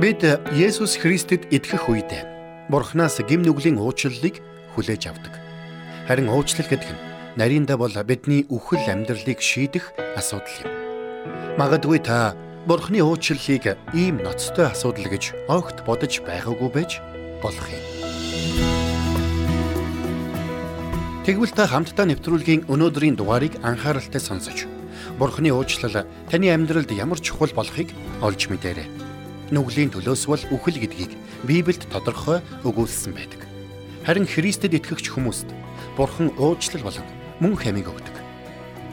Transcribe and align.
Бид 0.00 0.24
Есүс 0.56 0.96
Христэд 0.96 1.52
итгэх 1.52 1.92
үед 1.92 2.08
Бурханаас 2.72 3.20
гим 3.20 3.44
нүглийн 3.44 3.76
уучлалыг 3.76 4.40
хүлээж 4.72 5.12
авдаг. 5.12 5.36
Харин 6.08 6.32
уучлал 6.32 6.64
гэдэг 6.64 6.88
нь 6.88 7.02
нарийнда 7.36 7.76
бол 7.76 7.92
бидний 8.08 8.48
үхэл 8.48 8.80
амьдралыг 8.80 9.44
шийдэх 9.44 9.92
асуудал 10.16 10.56
юм. 10.64 10.72
Магадгүй 11.60 12.00
та 12.00 12.32
Бурхны 12.64 13.04
уучлалыг 13.04 13.76
ийм 13.92 14.24
ноцтой 14.24 14.72
асуудал 14.72 15.04
гэж 15.04 15.36
огт 15.52 15.84
бодож 15.84 16.24
байгаагүй 16.24 16.70
байж 16.72 17.04
болох 17.44 17.68
юм. 17.68 17.84
Тэгвэл 21.28 21.52
та 21.52 21.68
хамтдаа 21.68 22.08
нэвтрүүлгийн 22.08 22.72
өнөөдрийн 22.72 23.20
дугаарыг 23.20 23.60
анхааралтай 23.60 24.24
сонсож 24.24 24.64
Бурхны 25.20 25.52
уучлал 25.52 26.08
таны 26.32 26.48
амьдралд 26.48 26.88
ямар 26.88 27.20
чухал 27.20 27.52
болохыг 27.52 27.92
олж 28.24 28.48
мэдээрэй 28.48 29.09
нүглийн 29.50 29.90
төлөөс 29.90 30.24
бол 30.30 30.42
үхэл 30.54 30.78
гэдгийг 30.78 31.12
Библиэд 31.44 31.90
тодорхой 31.90 32.38
өгүүлсэн 32.62 33.12
байдаг. 33.14 33.46
Харин 34.06 34.26
Христэд 34.26 34.74
итгэгч 34.78 35.10
хүмүүст 35.10 35.50
Бурхан 35.98 36.32
уучлал 36.38 36.86
болон 36.86 37.06
мөн 37.42 37.54
хамиг 37.58 37.90
өгдөг. 37.90 38.16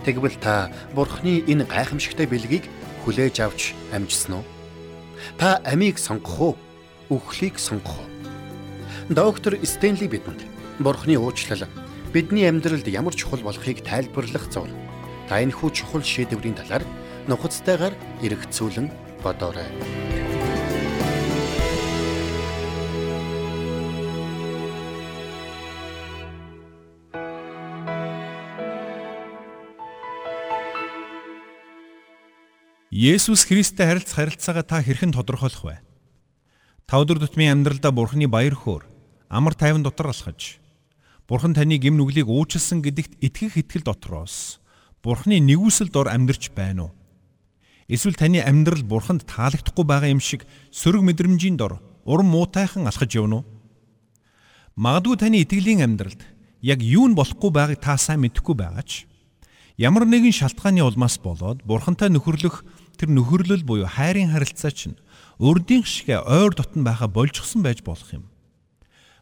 Тэгвэл 0.03 0.39
та 0.39 0.71
Бурханы 0.95 1.43
энэ 1.45 1.67
гайхамшигтай 1.67 2.27
бэлгийг 2.27 2.65
хүлээж 3.03 3.43
авч 3.43 3.75
амжсан 3.91 4.39
уу? 4.39 4.45
Та 5.37 5.59
амийг 5.63 5.99
сонгох 5.99 6.39
уу? 6.39 6.53
Үхлийг 7.11 7.59
сонгох 7.59 7.99
уу? 7.99 8.07
Доктор 9.11 9.59
Стенли 9.63 10.07
бидэнд 10.07 10.43
Бурханы 10.79 11.19
уучлал 11.19 11.67
бидний 12.11 12.47
амьдралд 12.47 12.87
ямар 12.87 13.15
чухал 13.15 13.43
болохыг 13.43 13.83
тайлбарлах 13.83 14.47
зур. 14.51 14.71
Та 15.27 15.43
энэ 15.43 15.51
хүү 15.51 15.69
чухал 15.75 16.03
шийдвэрийн 16.03 16.55
талаар 16.55 16.83
нухацтайгаар 17.27 17.93
эргцүүлэн 18.23 18.87
бодоорой. 19.23 19.67
Есүс 32.97 33.45
Христтэй 33.45 33.85
харилцах 33.85 34.17
харилцаагаа 34.17 34.65
та 34.65 34.81
хэрхэн 34.81 35.13
тодорхойлох 35.13 35.61
вэ? 35.69 35.77
Та 36.89 36.97
өдөр 36.97 37.21
тутмын 37.21 37.61
амьдралдаа 37.61 37.93
Бурхны 37.93 38.25
баяр 38.25 38.57
хөөр, 38.57 38.89
амар 39.29 39.53
тайван 39.53 39.85
дотор 39.85 40.09
алхаж, 40.09 40.57
Бурхан 41.29 41.53
таны 41.53 41.77
гим 41.77 41.93
нүглийг 41.93 42.25
уучлсан 42.25 42.81
гэдэгт 42.81 43.21
итгэх 43.21 43.53
итгэл 43.61 43.85
дотроос 43.85 44.57
Бурхны 45.05 45.37
нэгүсэл 45.37 45.93
дор 45.93 46.09
амьдрч 46.09 46.49
байна 46.57 46.89
уу? 46.89 46.97
Эсвэл 47.85 48.17
таны 48.17 48.41
амьдрал 48.41 48.81
Бурханд 48.81 49.29
таалагдахгүй 49.29 49.85
байгаа 49.85 50.09
юм 50.09 50.17
шиг 50.17 50.49
сөрөг 50.73 51.05
мэдрэмжийн 51.05 51.53
дор 51.53 51.77
урам 52.01 52.33
муутайхан 52.33 52.89
алхаж 52.89 53.13
явна 53.13 53.45
уу? 53.45 53.47
Магадгүй 54.73 55.21
таны 55.21 55.45
итгэлийн 55.45 55.85
амьдралд 55.85 56.25
яг 56.65 56.81
юу 56.81 57.05
нь 57.05 57.13
болохгүй 57.13 57.53
байгааг 57.53 57.77
та 57.77 57.93
сайн 57.93 58.25
мэдэхгүй 58.25 58.57
байгаа 58.57 58.81
ч 58.81 59.05
ямар 59.77 60.09
нэгэн 60.09 60.33
шалтгааны 60.33 60.81
улмаас 60.81 61.21
болоод 61.21 61.61
Бурхантай 61.61 62.09
нөхөрлөх 62.09 62.65
тэр 62.97 63.13
нөхөрлөл 63.13 63.63
буюу 63.63 63.85
хайрын 63.85 64.33
харилцаа 64.33 64.73
чинь 64.73 64.97
өрдийн 65.37 65.85
шигэ 65.85 66.25
ойр 66.25 66.57
дотн 66.57 66.81
байха 66.81 67.07
болжсон 67.07 67.61
байж 67.61 67.85
болох 67.85 68.09
юм. 68.09 68.25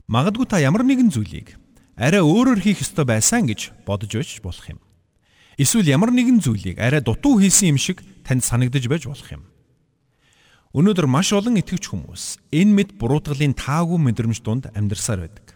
Магадгүй 0.07 0.47
та 0.47 0.63
ямар 0.63 0.87
нэгэн 0.87 1.11
зүйлийг 1.11 1.59
арай 1.99 2.23
өөрөөр 2.23 2.63
хийх 2.63 2.81
ёстой 2.81 3.03
байсан 3.03 3.45
гэж 3.45 3.75
бодож 3.83 4.11
байж 4.15 4.39
болох 4.39 4.65
юм. 4.71 4.79
Эсвэл 5.59 5.87
ямар 5.87 6.11
нэгэн 6.11 6.39
зүйлийг 6.39 6.79
арай 6.79 6.99
дутуу 7.03 7.39
хийсэн 7.39 7.75
юм 7.75 7.79
шиг 7.79 8.03
танд 8.23 8.43
санагдаж 8.43 8.87
байж 8.87 9.07
болох 9.07 9.27
юм. 9.31 9.43
Өнөөдөр 10.75 11.07
маш 11.07 11.31
олон 11.31 11.55
итгэвч 11.55 11.87
хүмүүс 11.87 12.51
энэ 12.51 12.71
мэд 12.75 12.89
буруутгалын 12.99 13.55
таагүй 13.55 13.95
мэдрэмж 13.95 14.43
дунд 14.43 14.67
амьдарсаар 14.75 15.23
байдаг. 15.23 15.55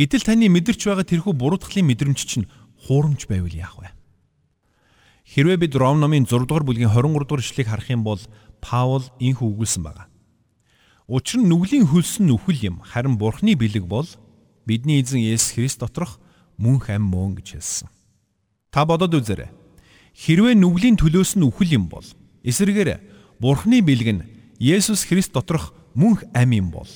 Гэтэл 0.00 0.24
таны 0.24 0.48
мэдэрч 0.48 0.88
байгаа 0.88 1.04
тэрхүү 1.04 1.36
буруутгалын 1.36 1.84
мэдрэмж 1.84 2.20
чинь 2.24 2.48
хуурамч 2.88 3.28
байвал 3.28 3.52
яах 3.52 3.76
вэ? 3.76 3.97
Хэрвээ 5.28 5.60
бид 5.60 5.76
Ром 5.76 6.00
номын 6.00 6.24
6 6.24 6.48
дугаар 6.48 6.64
бүлгийн 6.64 6.88
23 6.88 7.28
дугаар 7.28 7.44
ишлэгийг 7.44 7.68
харах 7.68 7.88
юм 7.92 8.00
бол 8.00 8.20
Паул 8.64 9.04
инх 9.20 9.44
үгүүлсэн 9.44 9.84
байна. 9.84 10.08
Учир 11.04 11.44
нь 11.44 11.52
нүглийн 11.52 11.84
хөлсөн 11.84 12.32
нүхэл 12.32 12.72
юм. 12.72 12.76
Харин 12.80 13.20
Бурхны 13.20 13.52
бэлэг 13.52 13.84
бол 13.84 14.08
бидний 14.64 15.04
эзэн 15.04 15.20
Есүс 15.20 15.52
Христ 15.52 15.84
доторх 15.84 16.16
мөнх 16.56 16.88
ам 16.88 17.04
мөн 17.04 17.36
гэж 17.36 17.60
хэлсэн. 17.60 17.92
Та 18.72 18.88
бодоод 18.88 19.20
үзээрэй. 19.20 19.52
Хэрвээ 20.16 20.56
нүглийн 20.56 20.96
төлөөс 20.96 21.36
нь 21.36 21.44
үхэл 21.44 21.76
юм 21.76 21.92
бол 21.92 22.08
эсрэгээр 22.48 22.96
Бурхны 23.36 23.84
бэлэг 23.84 24.08
нь 24.08 24.26
Есүс 24.56 25.04
Христ 25.04 25.36
доторх 25.36 25.76
мөнх 25.92 26.24
ам 26.32 26.56
юм 26.56 26.72
бол 26.72 26.88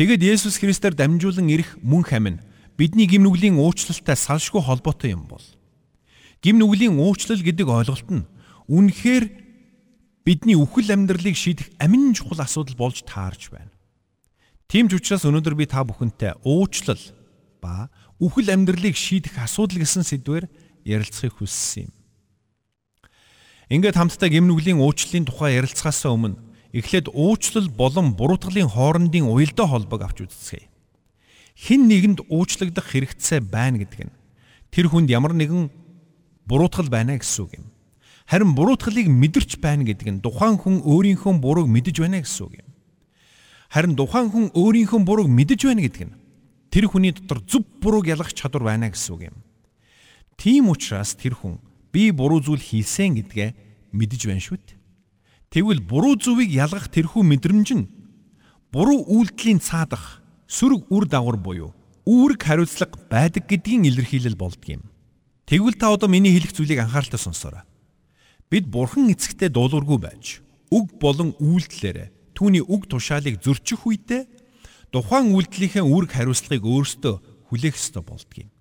Тэгэд 0.00 0.24
Есүс 0.24 0.56
Христээр 0.64 0.96
дамжуулан 0.96 1.52
ирэх 1.52 1.76
мөнх 1.84 2.08
ам 2.16 2.40
нь 2.40 2.42
бидний 2.80 3.04
гимнүглийн 3.04 3.60
уучлалтай 3.60 4.16
салшгүй 4.16 4.64
холбоотой 4.64 5.12
юм 5.12 5.28
бол 5.28 5.44
Гим 6.42 6.62
нүглийн 6.62 6.98
уучлал 6.98 7.42
гэдэг 7.42 7.66
ойлголт 7.66 8.08
нь 8.10 8.28
үнэхээр 8.70 9.24
бидний 10.22 10.54
үхэл 10.54 10.94
амьдралыг 10.94 11.34
шийдэх 11.34 11.72
амин 11.82 12.14
чухал 12.14 12.44
асуудал 12.44 12.76
болж 12.78 13.02
таарч 13.02 13.50
байна. 13.50 13.72
Тийм 14.68 14.86
ч 14.86 15.00
учраас 15.00 15.24
өнөөдөр 15.24 15.56
би 15.56 15.66
та 15.66 15.82
бүхэнтэй 15.82 16.38
уучлал 16.44 17.00
ба 17.58 17.90
үхэл 18.22 18.52
амьдралыг 18.54 18.94
шийдэх 18.94 19.34
асуудал 19.40 19.82
гэсэн 19.82 20.04
сэдвээр 20.04 20.46
ярилцахыг 20.84 21.40
хүссэн 21.40 21.88
юм. 21.88 21.92
Ингээд 23.72 23.96
хамтдаа 23.98 24.28
гимнүглийн 24.28 24.78
уучлалын 24.78 25.26
тухай 25.26 25.58
ярилцахаас 25.58 26.04
өмнө 26.06 26.38
эхлээд 26.76 27.08
уучлал 27.12 27.68
болон 27.72 28.14
буруутгалын 28.14 28.68
хоорондын 28.68 29.26
уялдаа 29.26 29.66
холбоог 29.66 30.04
авч 30.04 30.28
үзцгээе. 30.28 30.68
Хин 31.56 31.88
нэгэнд 31.88 32.28
уучлагдах 32.28 32.86
хэрэгцээ 32.92 33.40
байна 33.42 33.80
гэдэг 33.80 34.06
нь 34.06 34.14
тэр 34.70 34.92
хүнд 34.92 35.08
ямар 35.08 35.32
нэгэн 35.32 35.72
буруутгал 36.48 36.88
байна 36.88 37.20
гэсэн 37.20 37.44
үг 37.44 37.52
юм. 37.60 37.66
Харин 38.24 38.56
буруутгалыг 38.56 39.08
мэдэрч 39.08 39.60
байна 39.60 39.84
гэдэг 39.84 40.08
нь 40.08 40.22
тухайн 40.24 40.56
хүн 40.56 40.80
өөрийнхөө 40.82 41.38
бурууг 41.40 41.68
мэдэж 41.68 42.00
байна 42.00 42.24
гэсэн 42.24 42.44
үг 42.48 42.54
юм. 42.64 42.68
Харин 43.68 43.94
тухайн 43.96 44.32
хүн 44.32 44.46
өөрийнхөө 44.56 45.00
бурууг 45.04 45.28
мэдэж 45.28 45.60
байна 45.68 45.84
гэдэг 45.84 46.04
нь 46.08 46.16
тэр 46.72 46.88
хүний 46.88 47.12
дотор 47.12 47.44
зөв 47.44 47.64
бурууг 47.80 48.08
ялгах 48.08 48.32
чадвар 48.32 48.64
байна 48.72 48.88
гэсэн 48.88 49.12
үг 49.12 49.22
юм. 49.28 49.36
Тийм 50.40 50.72
учраас 50.72 51.12
тэр 51.12 51.36
хүн 51.36 51.60
би 51.92 52.12
буруу 52.12 52.40
зүйл 52.40 52.60
хийсэн 52.60 53.20
гэдгээ 53.20 53.50
мэдэж 53.92 54.20
байна 54.28 54.40
шүү 54.40 54.56
дээ. 54.56 54.78
Тэгвэл 55.52 55.80
буруу 55.84 56.16
зүвийг 56.16 56.52
ялгах 56.52 56.92
тэрхүү 56.92 57.24
мэдрэмж 57.24 57.68
нь 57.76 57.88
буруу 58.72 59.04
үйлдэлийн 59.08 59.60
цаадах 59.64 60.20
сөрөг 60.48 60.92
үр 60.92 61.08
дагавар 61.08 61.40
буюу 61.40 61.72
үүрэг 62.04 62.40
хариуцлага 62.40 62.96
байдаг 63.08 63.48
гэдгийн 63.48 63.88
илэрхийлэл 63.88 64.36
болдго 64.36 64.80
юм. 64.80 64.82
Тэгвэл 65.48 65.80
та 65.80 65.88
одоо 65.96 66.12
миний 66.12 66.36
хэлэх 66.36 66.52
зүйлийг 66.52 66.84
анхааралтай 66.84 67.16
сонсоорой. 67.16 67.64
Бид 68.52 68.68
бурхан 68.68 69.08
эцэгтэй 69.08 69.48
дуулуургүй 69.48 69.96
байж 69.96 70.44
үг 70.68 71.00
болон 71.00 71.32
үйлдэлээр 71.40 72.12
түүний 72.36 72.60
үг 72.60 72.84
тушаалыг 72.84 73.40
зөрчих 73.40 73.88
үедээ 73.88 74.28
тухайн 74.92 75.32
үйлдэлийнхээ 75.32 75.80
үүрэг 75.88 76.12
хариуцлагыг 76.12 76.68
өөрсдөө 76.68 77.48
хүлээх 77.48 77.80
ёстой 77.80 78.04
болдгийм. 78.04 78.52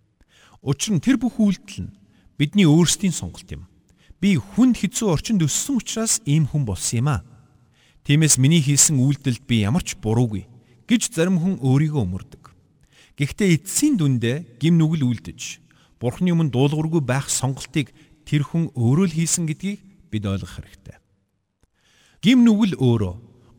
Учир 0.63 0.95
нь 0.95 1.03
тэр 1.03 1.19
бүх 1.19 1.35
үйлдэл 1.43 1.91
нь 1.91 1.95
бидний 2.39 2.63
өөрсдийн 2.63 3.11
сонголт 3.11 3.51
юм. 3.51 3.67
Би 4.23 4.39
хүнд 4.39 4.79
хэцүү 4.79 5.11
орчинд 5.11 5.43
өссөн 5.43 5.83
учраас 5.83 6.23
ийм 6.23 6.47
хүн 6.47 6.63
болсон 6.63 7.03
юм 7.03 7.07
а. 7.11 7.27
Тиймээс 8.07 8.39
миний 8.39 8.63
хийсэн 8.63 8.95
үйлдэлд 8.95 9.43
би 9.43 9.67
ямар 9.67 9.83
ч 9.83 9.99
буруугүй 9.99 10.47
гэж 10.87 11.11
зарим 11.11 11.35
хүн 11.35 11.59
өөрийгөө 11.59 11.99
өмөрдөг. 12.07 12.43
Гэхдээ 13.19 13.59
эцсийн 13.59 13.99
дүндээ 13.99 14.63
гим 14.63 14.79
нүгэл 14.79 15.03
үлдэж 15.03 15.66
Бурхны 15.97 16.33
өмнө 16.33 16.53
дуулуургүй 16.53 17.01
байх 17.01 17.29
сонголтыг 17.29 17.93
тэр 18.27 18.45
хүн 18.45 18.69
өөрөө 18.77 19.05
л 19.09 19.17
хийсэн 19.17 19.49
гэдгийг 19.49 19.81
бид 20.13 20.23
ойлгох 20.29 20.61
хэрэгтэй. 20.61 20.97
Гим 22.21 22.45
нүгэл 22.45 22.77
өөрөө 22.77 23.15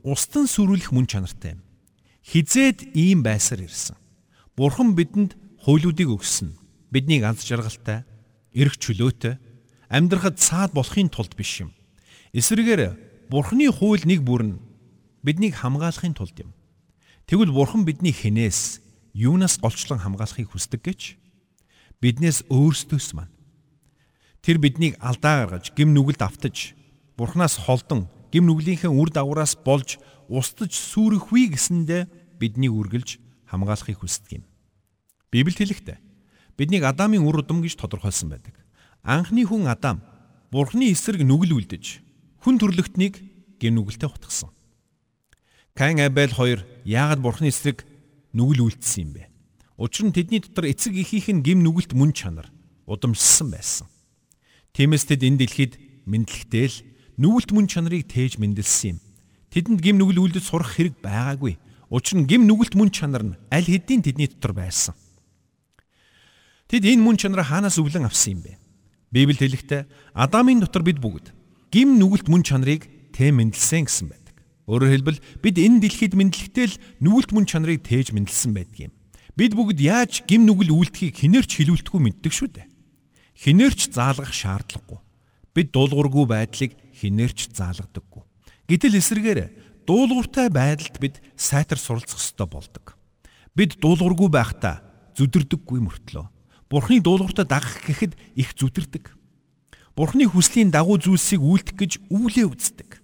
устан 0.07 0.47
сүрүүлэх 0.47 0.95
мөн 0.95 1.07
чанартай 1.11 1.59
юм. 1.59 1.63
Хизээд 2.23 2.95
ийм 2.95 3.25
байсаар 3.27 3.65
ирсэн. 3.65 3.97
Бурхан 4.55 4.95
бидэнд 4.95 5.35
хуйлуудыг 5.65 6.09
өгсөн. 6.13 6.55
Биднийг 6.93 7.25
аз 7.25 7.43
жаргалтай, 7.45 8.05
эрх 8.53 8.77
чөлөөтэй, 8.79 9.37
амьдрахад 9.89 10.37
цаад 10.39 10.73
болохын 10.73 11.09
тулд 11.09 11.35
биш 11.37 11.65
юм. 11.65 11.73
Эсвэргээр 12.33 13.09
Бурханы 13.29 13.69
хууль 13.69 14.05
нэг 14.09 14.25
бүр 14.25 14.43
нь 14.45 14.61
биднийг 15.25 15.61
хамгаалахын 15.61 16.17
тулд 16.17 16.37
юм. 16.41 16.53
Тэгвэл 17.29 17.53
Бурхан 17.53 17.85
бидний 17.85 18.13
хинээс 18.13 18.81
юунаас 19.13 19.61
голчлон 19.61 20.01
хамгаалахыг 20.01 20.49
хүсдэг 20.49 20.81
гэж 20.81 21.01
биднээс 22.01 22.47
өөрсдөөс 22.49 23.15
маань. 23.15 23.35
Тэр 24.43 24.63
биднийг 24.63 24.95
алдаа 25.03 25.45
гаргаж, 25.47 25.75
гим 25.75 25.93
нүгэлд 25.93 26.23
автаж, 26.23 26.79
Бурханаас 27.19 27.59
холдон 27.59 28.07
гим 28.31 28.47
нүглийнхээ 28.47 28.91
үр 28.91 29.11
дагавраас 29.11 29.59
болж 29.59 29.99
устж 30.31 30.71
сүрэхгүй 30.71 31.51
гэсэндэ 31.51 32.07
биднийг 32.39 32.71
үргэлж 32.71 33.19
хамгаалахыг 33.51 33.99
хүсдэг 33.99 34.39
юм. 34.39 34.45
Библи 35.33 35.57
хэлэхдээ 35.57 35.99
биднийг 36.55 36.87
Адамын 36.87 37.27
үр 37.27 37.43
удам 37.43 37.59
гэж 37.65 37.75
тодорхойлсон 37.75 38.31
байдаг. 38.31 38.55
Анхны 39.03 39.43
хүн 39.43 39.67
Адам 39.67 40.05
Бурхны 40.55 40.93
эсрэг 40.93 41.27
нүгэл 41.27 41.59
үлдэж 41.59 42.01
хүн 42.45 42.57
төрлөختнийг 42.61 43.19
гим 43.59 43.75
нүгэлтэд 43.75 44.09
утгасан. 44.15 44.55
Каин 45.75 45.99
Абель 45.99 46.33
хоёр 46.33 46.63
яагаад 46.85 47.21
Бурхны 47.21 47.51
эсрэг 47.51 47.83
нүгэл 48.33 48.69
үйлдсэн 48.69 49.03
юм 49.03 49.11
бэ? 49.17 49.25
Учир 49.79 50.11
нь 50.11 50.13
тэдний 50.13 50.43
дотор 50.43 50.67
эцэг 50.67 50.91
эхийнх 50.91 51.31
нь 51.31 51.45
гим 51.47 51.63
нүгэлт 51.63 51.95
мөн 51.95 52.11
чанар 52.11 52.51
удамшсан 52.91 53.55
байсан. 53.55 53.87
Тиймээс 54.75 55.07
тэд 55.07 55.23
энэ 55.23 55.47
дэлхийд 55.47 55.79
мэдлэгтэй 56.03 56.67
л 56.67 56.77
нүгэлт 57.15 57.55
мөн 57.55 57.71
чанарыг 57.71 58.11
тээж 58.11 58.43
мэндэлсэн 58.43 58.99
юм. 58.99 58.99
Тэдэнд 59.55 59.79
гим 59.79 60.03
нүгэл 60.03 60.19
үлдэж 60.19 60.51
сурах 60.51 60.75
хэрэг 60.75 60.99
байгаагүй. 60.99 61.63
Учир 61.95 62.19
нь 62.19 62.27
гим 62.27 62.51
нүгэлт 62.51 62.75
мөн 62.75 62.91
чанар 62.91 63.23
нь 63.23 63.39
аль 63.55 63.71
хэдийн 63.71 64.03
тэдний 64.03 64.27
дотор 64.27 64.51
байсан. 64.59 64.99
Тэд 66.67 66.83
энэ 66.83 66.99
мөн 66.99 67.15
чанараа 67.15 67.47
хаанаас 67.47 67.79
өвлөн 67.79 68.11
авсан 68.11 68.35
юм 68.35 68.41
бэ? 68.43 68.59
Библиэд 69.15 69.41
хэлэхдээ 69.47 69.83
Адамын 70.19 70.59
дотор 70.59 70.83
бид 70.83 70.99
бүгд 70.99 71.31
гим 71.71 72.03
нүгэлт 72.03 72.27
мөн 72.27 72.43
чанарыг 72.43 73.15
тэ 73.15 73.31
мэндэлсэн 73.31 73.87
гэсэн 73.87 74.11
байдаг. 74.11 74.35
Өөрөөр 74.67 74.91
хэлбэл 74.91 75.23
бид 75.39 75.57
энэ 75.57 75.87
дэлхийд 75.87 76.19
мэдлэгтэй 76.19 76.67
л 76.67 76.77
нүгэлт 76.99 77.31
мөн 77.31 77.47
чанарыг 77.47 77.87
тээж 77.87 78.11
мэндэлсэн 78.11 78.53
байдаг 78.53 78.91
юм. 78.91 78.93
Бид 79.39 79.55
бүгд 79.55 79.79
яаж 79.79 80.27
гим 80.27 80.51
нүгэл 80.51 80.75
үлдэхийг 80.75 81.15
хинээрч 81.15 81.63
хилүүлдэхүү 81.63 82.01
мэддэг 82.03 82.33
шүү 82.35 82.49
дээ. 82.59 82.67
Хинээрч 83.39 83.95
заалгах 83.95 84.35
шаардлагагүй. 84.35 84.99
Бид 85.55 85.71
дуулуургүй 85.71 86.27
байдлыг 86.27 86.75
хинээрч 86.99 87.55
заалгадаггүй. 87.55 88.27
Гэтэл 88.67 88.99
эсрэгээр 88.99 89.41
дуулууртай 89.87 90.51
байдалд 90.51 90.99
бид 90.99 91.23
сайтар 91.39 91.79
суралцах 91.79 92.19
ёстой 92.19 92.51
болдог. 92.51 92.99
Бид 93.55 93.79
дуулуургүй 93.79 94.27
байхдаа 94.27 94.83
зүдэрдэггүй 95.15 95.87
мөртлөө. 95.87 96.27
Бурхны 96.67 96.99
дуулууртаа 96.99 97.47
дагах 97.47 97.79
гэхэд 97.87 98.19
их 98.35 98.59
зүдэрдэг. 98.59 99.15
Бурхны 99.95 100.27
хүслийн 100.27 100.75
дагуу 100.75 100.99
зүйлсийг 100.99 101.47
үйлдэх 101.47 101.79
гэж 101.79 101.93
үүлээ 102.11 102.47
үздэг. 102.51 102.99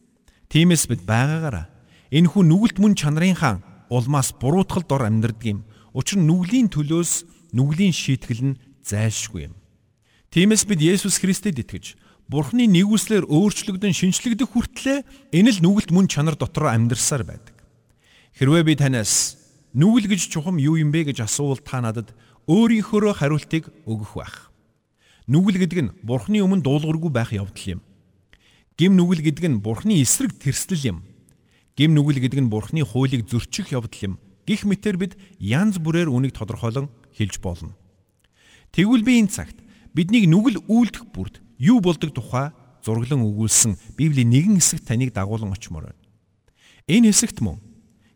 Тиймээс 0.51 0.91
бид 0.91 1.07
байгаагаараа 1.07 1.71
энэ 2.11 2.27
хүн 2.27 2.51
нүгэлт 2.51 2.83
мөн 2.83 2.99
чанарынхаа 2.99 3.63
улмаас 3.87 4.35
буруутгалд 4.35 4.91
ор 4.91 5.07
амьдрдаг 5.07 5.47
юм. 5.47 5.63
Учир 5.95 6.19
нь 6.19 6.27
нүглийн 6.27 6.67
төлөөс 6.75 7.23
нүглийн 7.55 7.95
шийтгэл 7.95 8.43
нь 8.43 8.59
зайлшгүй 8.83 9.47
юм. 9.47 9.55
Тиймээс 10.35 10.67
бид 10.67 10.83
Есүс 10.83 11.23
Христэд 11.23 11.63
итгэж 11.63 11.95
Бурхны 12.27 12.67
нэгүслэр 12.67 13.31
өөрчлөгдөн 13.31 13.95
шинчлэгдэх 13.95 14.51
хүртлээр 14.51 15.07
энэ 15.31 15.51
л 15.55 15.59
нүгэлт 15.63 15.95
мөн 15.95 16.11
чанар 16.11 16.35
дотор 16.35 16.73
амьдрсаар 16.73 17.23
байдаг. 17.23 17.55
Хэрвээ 18.35 18.65
би 18.67 18.75
танаас 18.75 19.39
нүгэл 19.71 20.11
гэж 20.11 20.35
чухам 20.35 20.59
юу 20.59 20.75
юм 20.81 20.91
бэ 20.91 21.15
гэж 21.15 21.23
асуувал 21.23 21.63
та 21.63 21.79
надад 21.79 22.11
өөрийнхөө 22.51 23.15
хариултыг 23.15 23.71
өгөх 23.87 24.19
байх. 24.19 24.51
Нүгэл 25.31 25.63
гэдэг 25.63 25.79
нь 25.85 25.95
Бурхны 26.03 26.43
өмнө 26.43 26.67
дуулуургүй 26.67 27.13
байх 27.15 27.31
явдал 27.31 27.79
юм. 27.79 27.81
Гим 28.75 28.99
нүгэл 28.99 29.23
гэдэг 29.23 29.45
нь 29.47 29.61
Бурхны 29.63 30.03
эсрэг 30.03 30.35
тэрслэл 30.43 30.97
юм. 30.97 30.99
Гим 31.79 31.95
нүгэл 31.95 32.19
гэдэг 32.19 32.41
нь 32.43 32.51
Бурхны 32.51 32.83
хуулийг 32.83 33.29
зөрчих 33.31 33.71
явдал 33.71 34.01
юм. 34.03 34.15
Гих 34.45 34.69
мэтэр 34.69 34.97
бид 35.01 35.13
янз 35.41 35.81
бүрээр 35.81 36.13
үнийг 36.13 36.37
тодорхойлон 36.37 36.93
хэлж 37.17 37.41
болно. 37.41 37.73
Тэгвэл 38.73 39.05
би 39.05 39.25
энэ 39.25 39.33
цагт 39.33 39.57
биднийг 39.97 40.29
нүгэл 40.29 40.67
үйлдэх 40.69 41.09
бүрд 41.15 41.41
юу 41.57 41.81
болдог 41.81 42.13
тухай 42.13 42.53
зураглан 42.85 43.25
өгүүлсэн 43.25 43.97
Библийн 43.97 44.29
нэгэн 44.29 44.61
хэсэг 44.61 44.85
таныг 44.85 45.17
дагуулan 45.17 45.55
очмоор 45.55 45.89
байна. 45.89 46.03
Энэ 46.91 47.09
хэсэгт 47.15 47.41
мөн 47.41 47.63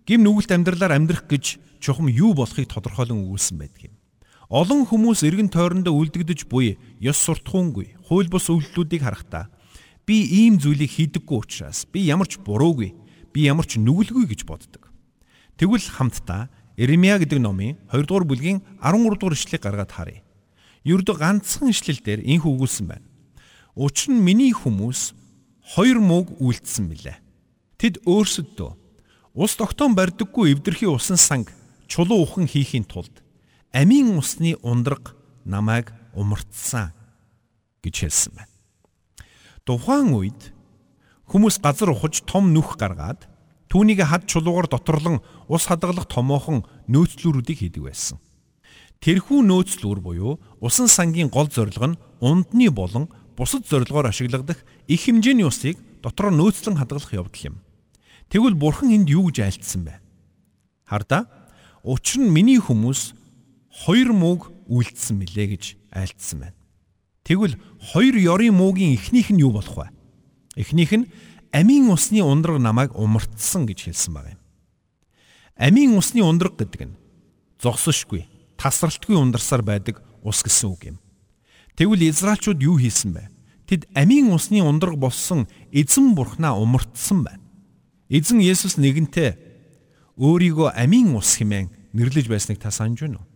гим 0.04 0.20
нүгэлт 0.26 0.52
амьдралаар 0.52 0.98
амьдрах 1.00 1.24
гэж 1.24 1.56
чухам 1.80 2.12
юу 2.12 2.34
болохыг 2.36 2.68
тодорхойлон 2.68 3.24
өгүүлсэн 3.24 3.56
байдаг 3.56 3.88
юм. 3.88 3.94
Олон 4.48 4.84
хүмүүс 4.88 5.24
эргэн 5.28 5.52
тойрондоо 5.52 5.92
үлдэгдэж 5.96 6.48
буй 6.48 6.76
ёс 7.00 7.20
суртахуунгүй 7.20 8.00
хууль 8.08 8.32
бус 8.32 8.48
өвлөлтүүдийг 8.48 9.04
харахтаа 9.04 9.52
би 10.08 10.24
ийм 10.24 10.56
зүйлийг 10.56 10.88
хийдэггүй 10.88 11.36
учраас 11.36 11.84
би 11.92 12.08
ямар 12.08 12.28
ч 12.28 12.40
буруугүй 12.40 12.96
би 13.32 13.44
ямар 13.44 13.68
ч 13.68 13.76
нүгэлгүй 13.76 14.24
гэж 14.24 14.48
боддог. 14.48 14.87
Тэгвэл 15.58 15.90
хамтдаа 15.90 16.48
Иремья 16.78 17.18
гэдэг 17.18 17.42
номын 17.42 17.74
2 17.90 18.06
дугаар 18.06 18.22
бүлгийн 18.22 18.62
13 18.78 19.18
дугаар 19.18 19.34
ишлэгийг 19.34 19.62
гаргаад 19.66 19.90
харъя. 19.90 20.22
Ердөө 20.86 21.18
ганцхан 21.18 21.74
ишлэл 21.74 21.98
дээр 21.98 22.22
инх 22.22 22.46
өгүүлсэн 22.46 22.86
байна. 22.86 23.06
Учир 23.74 24.14
нь 24.14 24.22
миний 24.22 24.54
хүмүүс 24.54 25.18
хоёр 25.74 25.98
мууг 25.98 26.38
үйлдсэн 26.38 26.86
билээ. 26.86 27.18
Тэд 27.82 28.06
өөрсөддөө 28.06 28.70
ус 29.34 29.52
тогтоон 29.58 29.98
барьдаггүй 29.98 30.54
эвдэрхий 30.54 30.86
усан 30.86 31.18
санг 31.18 31.50
чулуу 31.90 32.22
ухан 32.22 32.46
хийхийн 32.46 32.86
тулд 32.86 33.26
амийн 33.74 34.14
усны 34.14 34.54
ундраг 34.62 35.18
намайг 35.42 35.90
умартсан 36.14 36.94
гэж 37.82 37.94
хэлсэн 38.06 38.32
байна. 38.38 38.54
Тухайн 39.66 40.14
үед 40.14 40.54
хүмүүс 41.26 41.58
газар 41.58 41.90
ухаж 41.90 42.22
том 42.22 42.54
нүх 42.54 42.78
гаргаад 42.78 43.26
түүнийг 43.68 44.02
хад 44.02 44.24
чулуугаар 44.24 44.66
доторлон 44.66 45.20
ус 45.48 45.66
хадгалах 45.66 46.06
томоохон 46.06 46.64
нөөцлүүрүүдийг 46.88 47.58
хийдэг 47.58 47.82
байсан. 47.82 48.20
Тэрхүү 49.00 49.42
нөөцлүүр 49.46 50.00
буюу 50.04 50.38
усан 50.60 50.88
сангийн 50.88 51.32
гол 51.32 51.48
зорилго 51.48 51.94
нь 51.94 52.00
ундны 52.20 52.70
болон 52.70 53.08
бусад 53.36 53.64
зорилгоор 53.64 54.10
ашиглагдах 54.10 54.58
их 54.86 55.00
хэмжээний 55.06 55.46
усыг 55.46 55.78
дотроо 56.02 56.30
нөөцлөн 56.30 56.76
хадгалах 56.76 57.12
явдал 57.14 57.54
юм. 57.54 57.56
Тэгвэл 58.28 58.58
бурхан 58.58 58.92
энд 58.92 59.08
юу 59.08 59.30
гэж 59.30 59.38
айлтсан 59.40 59.88
бэ? 59.88 59.94
Хардаа 60.84 61.30
учир 61.86 62.20
нь 62.20 62.34
миний 62.34 62.58
хүмүүс 62.58 63.14
хоёр 63.86 64.12
мууг 64.12 64.50
үйлдсэн 64.66 65.22
мөлий 65.22 65.54
гэж 65.54 65.64
айлтсан 65.94 66.38
байна. 66.42 66.58
Тэгвэл 67.22 67.56
хоёр 67.94 68.14
ёрын 68.18 68.58
муугийн 68.58 68.98
эхнийх 68.98 69.30
нь 69.30 69.40
юу 69.40 69.54
болох 69.54 69.76
вэ? 69.78 69.88
Эхнийх 70.58 70.92
нь 70.92 71.06
амийн 71.54 71.88
усны 71.88 72.20
ундраг 72.20 72.58
намайг 72.58 72.92
умартсан 72.98 73.64
гэж 73.64 73.88
хэлсэн 73.88 74.12
байна. 74.12 74.40
Амийн 75.58 75.98
усны 75.98 76.22
ундраг 76.22 76.54
гэдэг 76.54 76.86
нь 76.86 76.98
зогсошгүй, 77.58 78.30
тасралтгүй 78.54 79.18
ундарсаар 79.18 79.66
байдаг 79.66 79.98
ус 80.22 80.46
гэсэн 80.46 80.70
үг 80.70 80.82
юм. 80.94 80.96
Тэгвэл 81.74 82.06
Израильчууд 82.06 82.62
юу 82.62 82.78
хийсэн 82.78 83.10
бэ? 83.10 83.26
Тэд 83.66 83.90
амийн 83.90 84.30
усны 84.30 84.62
ундраг 84.62 84.94
болсон 84.94 85.50
эзэн 85.74 86.14
бурхнаа 86.14 86.54
умартсан 86.54 87.26
байна. 87.26 87.42
Эзэн 88.06 88.38
Есүс 88.38 88.78
нэгэнтээ 88.78 89.34
өөрийгөө 90.14 90.78
амийн 90.78 91.18
ус 91.18 91.42
хэмээн 91.42 91.74
нэрлэж 91.90 92.30
байсныг 92.30 92.62
та 92.62 92.70
санаж 92.70 93.02
байна 93.02 93.18
уу? 93.18 93.26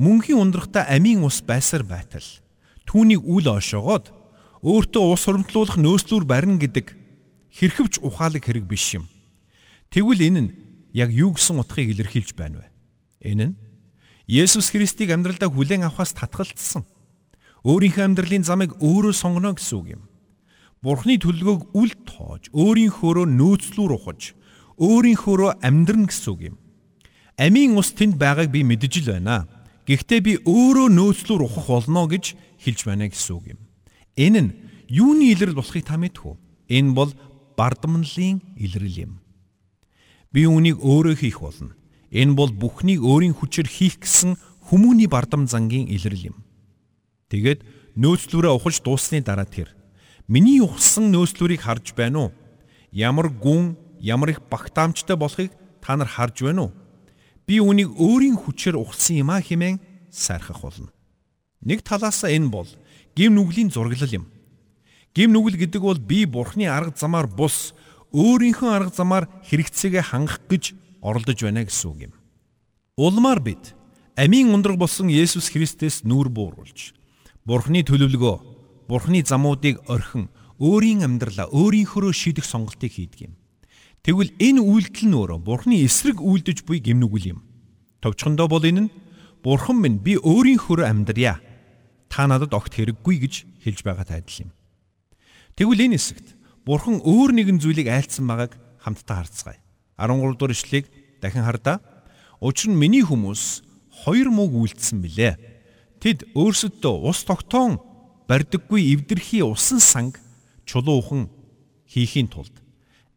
Мөнхийн 0.00 0.40
ундрагта 0.40 0.88
амийн 0.88 1.22
ус 1.28 1.44
байсаар 1.44 1.84
байтал 1.84 2.24
түүнийг 2.88 3.20
үл 3.20 3.46
ошоогоод 3.52 4.10
өөртөө 4.64 5.04
ус 5.12 5.22
хуримтлуулах 5.28 5.76
нөөцлүүр 5.76 6.24
барина 6.24 6.56
гэдэг 6.56 6.96
хэрхэвч 7.52 8.00
ухаалаг 8.00 8.42
хэрэг 8.42 8.64
биш 8.64 8.96
юм. 8.96 9.06
Тэгвэл 9.92 10.24
энэ 10.24 10.40
нь 10.40 10.50
яг 10.94 11.10
юу 11.10 11.34
гэсэн 11.34 11.58
утгыг 11.58 11.90
илэрхийлж 11.90 12.32
байна 12.38 12.62
вэ? 12.62 12.66
Энэ 13.34 13.46
нь 13.50 13.56
Есүс 14.24 14.72
Христийг 14.72 15.12
амьдралдаа 15.12 15.52
хүлээн 15.52 15.84
авахаас 15.84 16.16
татгалцсан 16.16 16.88
өөрийнхөө 17.64 18.04
амьдралын 18.04 18.44
замыг 18.44 18.72
өөрөө 18.80 19.12
сонгоно 19.12 19.56
гэсэн 19.56 19.76
үг 19.80 19.88
юм. 19.96 20.02
Бурхны 20.84 21.16
төлөвөг 21.16 21.72
үл 21.72 21.92
тоож, 22.04 22.52
өөрийнхөөрөө 22.52 23.24
нөөцлүүр 23.24 23.92
ухаж, 23.96 24.36
өөрийнхөөрөө 24.76 25.64
амьдрна 25.64 26.08
гэсэн 26.12 26.30
үг 26.32 26.40
юм. 26.52 26.56
Амийн 27.40 27.72
ус 27.80 27.96
тэнд 27.96 28.20
байгааг 28.20 28.52
би 28.52 28.60
мэдэж 28.68 29.08
л 29.08 29.16
байна. 29.16 29.48
Гэхдээ 29.88 30.20
би 30.20 30.32
өөрөө 30.44 30.92
нөөцлүүр 30.92 31.42
ухах 31.48 31.68
болно 31.72 32.04
гэж 32.04 32.36
хэлж 32.60 32.80
байна 32.84 33.08
гэсэн 33.08 33.32
үг 33.32 33.44
юм. 33.56 33.60
Энэ 34.20 34.40
нь 34.44 34.50
юуны 34.92 35.32
илрэл 35.32 35.56
болохыг 35.56 35.88
та 35.88 35.96
мэдэх 35.96 36.20
үү? 36.20 36.36
Энэ 36.68 36.92
бол 36.92 37.16
бардамнлын 37.56 38.44
илрэл 38.60 39.08
юм. 39.08 39.23
Би 40.34 40.50
үүнийг 40.50 40.82
өөрөө 40.82 41.14
хийх 41.22 41.38
болно. 41.38 41.78
Энэ 42.10 42.34
бол 42.34 42.50
бүхнийг 42.50 43.06
өөрийн 43.06 43.38
хүчээр 43.38 43.70
хийх 43.70 44.02
гэсэн 44.02 44.34
хүмүүний 44.66 45.06
бардам 45.06 45.46
зангийн 45.46 45.86
илрэл 45.86 46.34
юм. 46.34 46.36
Тэгээд 47.30 47.62
нөөцлүүрээ 47.94 48.50
ухаж 48.50 48.82
дууссаны 48.82 49.22
дараа 49.22 49.46
тэр 49.46 49.70
миний 50.26 50.58
ухсан 50.58 51.14
нөөцлүүрийг 51.14 51.62
харж 51.62 51.94
байна 51.94 52.26
уу? 52.26 52.30
Ямар 52.90 53.30
гүн, 53.30 53.78
ямар 54.02 54.34
их 54.34 54.42
багтаамжтай 54.50 55.14
болохыг 55.14 55.54
та 55.78 55.94
нар 55.94 56.10
харж 56.10 56.42
байна 56.42 56.66
уу? 56.66 56.74
Би 57.46 57.62
үнийг 57.62 57.94
өөрийн 57.94 58.34
хүчээр 58.34 58.74
ухсан 58.74 59.22
юм 59.22 59.30
а 59.30 59.38
хэмээн 59.38 59.78
сайрхах 60.10 60.66
болно. 60.66 60.90
Нэг 61.62 61.86
талаас 61.86 62.26
энэ 62.26 62.50
бол 62.50 62.66
гим 63.14 63.38
нүглийн 63.38 63.70
зураглал 63.70 64.10
юм. 64.10 64.26
Гим 65.14 65.30
нүгэл 65.30 65.62
гэдэг 65.62 65.82
бол 65.82 65.98
би 65.98 66.26
бурхны 66.26 66.66
арга 66.66 66.98
замаар 66.98 67.30
бус 67.30 67.70
өөрийнхөө 68.14 68.70
арга 68.70 68.92
замаар 68.94 69.26
хэрэгцээгээ 69.50 70.04
хангах 70.14 70.40
гэж 70.46 70.78
оролдож 71.02 71.38
байна 71.42 71.66
гэсэн 71.66 71.90
үг 71.90 71.98
юм. 72.08 72.14
Улмаар 72.94 73.42
бид 73.42 73.74
амийн 74.14 74.54
ундраг 74.54 74.78
болсон 74.78 75.10
Есүс 75.10 75.50
Христэс 75.50 76.06
нүүр 76.06 76.30
бууруулж 76.30 76.94
Бурхны 77.44 77.82
төлөвлөгөө, 77.84 78.88
Бурхны 78.88 79.20
замуудыг 79.26 79.82
орхин 79.90 80.30
өөрийн 80.56 81.04
амьдралаа 81.04 81.50
өөрийнхөө 81.52 82.14
шийдэх 82.14 82.46
сонголтыг 82.46 82.94
хийдэг 82.94 83.20
юм. 83.28 83.34
Тэгвэл 84.00 84.32
энэ 84.40 84.64
үйлдэл 84.64 85.12
нь 85.12 85.16
өөрөө 85.18 85.40
Бурхны 85.44 85.82
эсрэг 85.84 86.22
үйлдэж 86.24 86.64
буй 86.64 86.80
гимнүгэл 86.80 87.36
юм. 87.36 87.40
Товчхондоо 88.00 88.48
бол 88.48 88.64
энэ 88.64 88.88
нь 88.88 88.92
Бурхан 89.44 89.76
минь 89.76 90.00
би 90.00 90.16
өөрийнхөө 90.16 90.88
амьдрья. 90.88 91.36
Та 92.08 92.24
надад 92.24 92.56
огт 92.56 92.72
хэрэггүй 92.72 93.16
гэж 93.20 93.34
хэлж 93.60 93.80
байгаатай 93.84 94.24
адил 94.24 94.48
юм. 94.48 94.50
Тэгвэл 95.56 95.84
энэ 95.84 95.96
хэсэгт 96.00 96.28
Бурхан 96.64 97.04
өөр 97.04 97.36
нэгэн 97.36 97.60
зүйлийг 97.60 97.92
айлцсан 97.92 98.24
байгааг 98.24 98.56
хамтдаа 98.80 99.20
харцгаая. 99.20 99.60
13 100.00 100.32
дугаар 100.40 100.56
ишлэгийг 100.56 100.86
дахин 101.20 101.44
хардаа. 101.44 101.84
Учир 102.40 102.72
нь 102.72 102.80
миний 102.80 103.04
хүмүүс 103.04 103.60
хоёр 104.04 104.32
мөг 104.32 104.56
үйлдсэн 104.56 105.04
билээ. 105.04 105.36
Тэд 106.00 106.24
өөрсөдөө 106.32 106.94
ус 107.04 107.24
тогтоон 107.28 107.80
барьдаггүй 108.28 108.96
эвдэрхий 108.96 109.44
усан 109.44 109.80
санг 109.80 110.20
чулуухан 110.64 111.28
хийхийн 111.84 112.32
тулд 112.32 112.64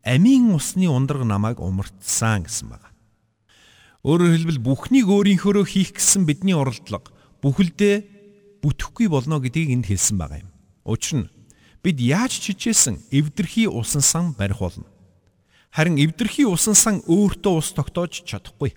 амийн 0.04 0.51
усны 0.56 0.88
ундраг 0.92 1.24
намайг 1.24 1.60
умартсан 1.60 2.48
гэсэн 2.48 2.68
байна. 2.72 2.92
Өөрөөр 4.04 4.36
хэлбэл 4.36 4.63
бүхнийг 4.63 5.08
өөрийнхөөрөө 5.08 5.66
хийх 5.68 6.00
гэсэн 6.00 6.24
бидний 6.27 6.56
оролдлого 6.56 7.12
бүхэлдээ 7.44 7.96
бүтэхгүй 8.63 9.08
болно 9.12 9.39
гэдгийг 9.44 9.72
энд 9.75 9.88
хэлсэн 9.88 10.16
байгаа 10.16 10.44
юм. 10.44 10.51
Учир 10.88 11.16
нь 11.24 11.27
бид 11.88 12.03
яаж 12.03 12.36
чичээсэн 12.44 13.00
эвдэрхий 13.15 13.72
усан 13.72 14.03
сан 14.03 14.36
барих 14.36 14.60
болно. 14.60 14.84
Харин 15.72 15.96
эвдэрхий 15.96 16.44
усан 16.44 16.75
сан 16.75 17.00
өөртөө 17.08 17.53
ус 17.63 17.72
тогтоож 17.72 18.27
чадахгүй. 18.27 18.75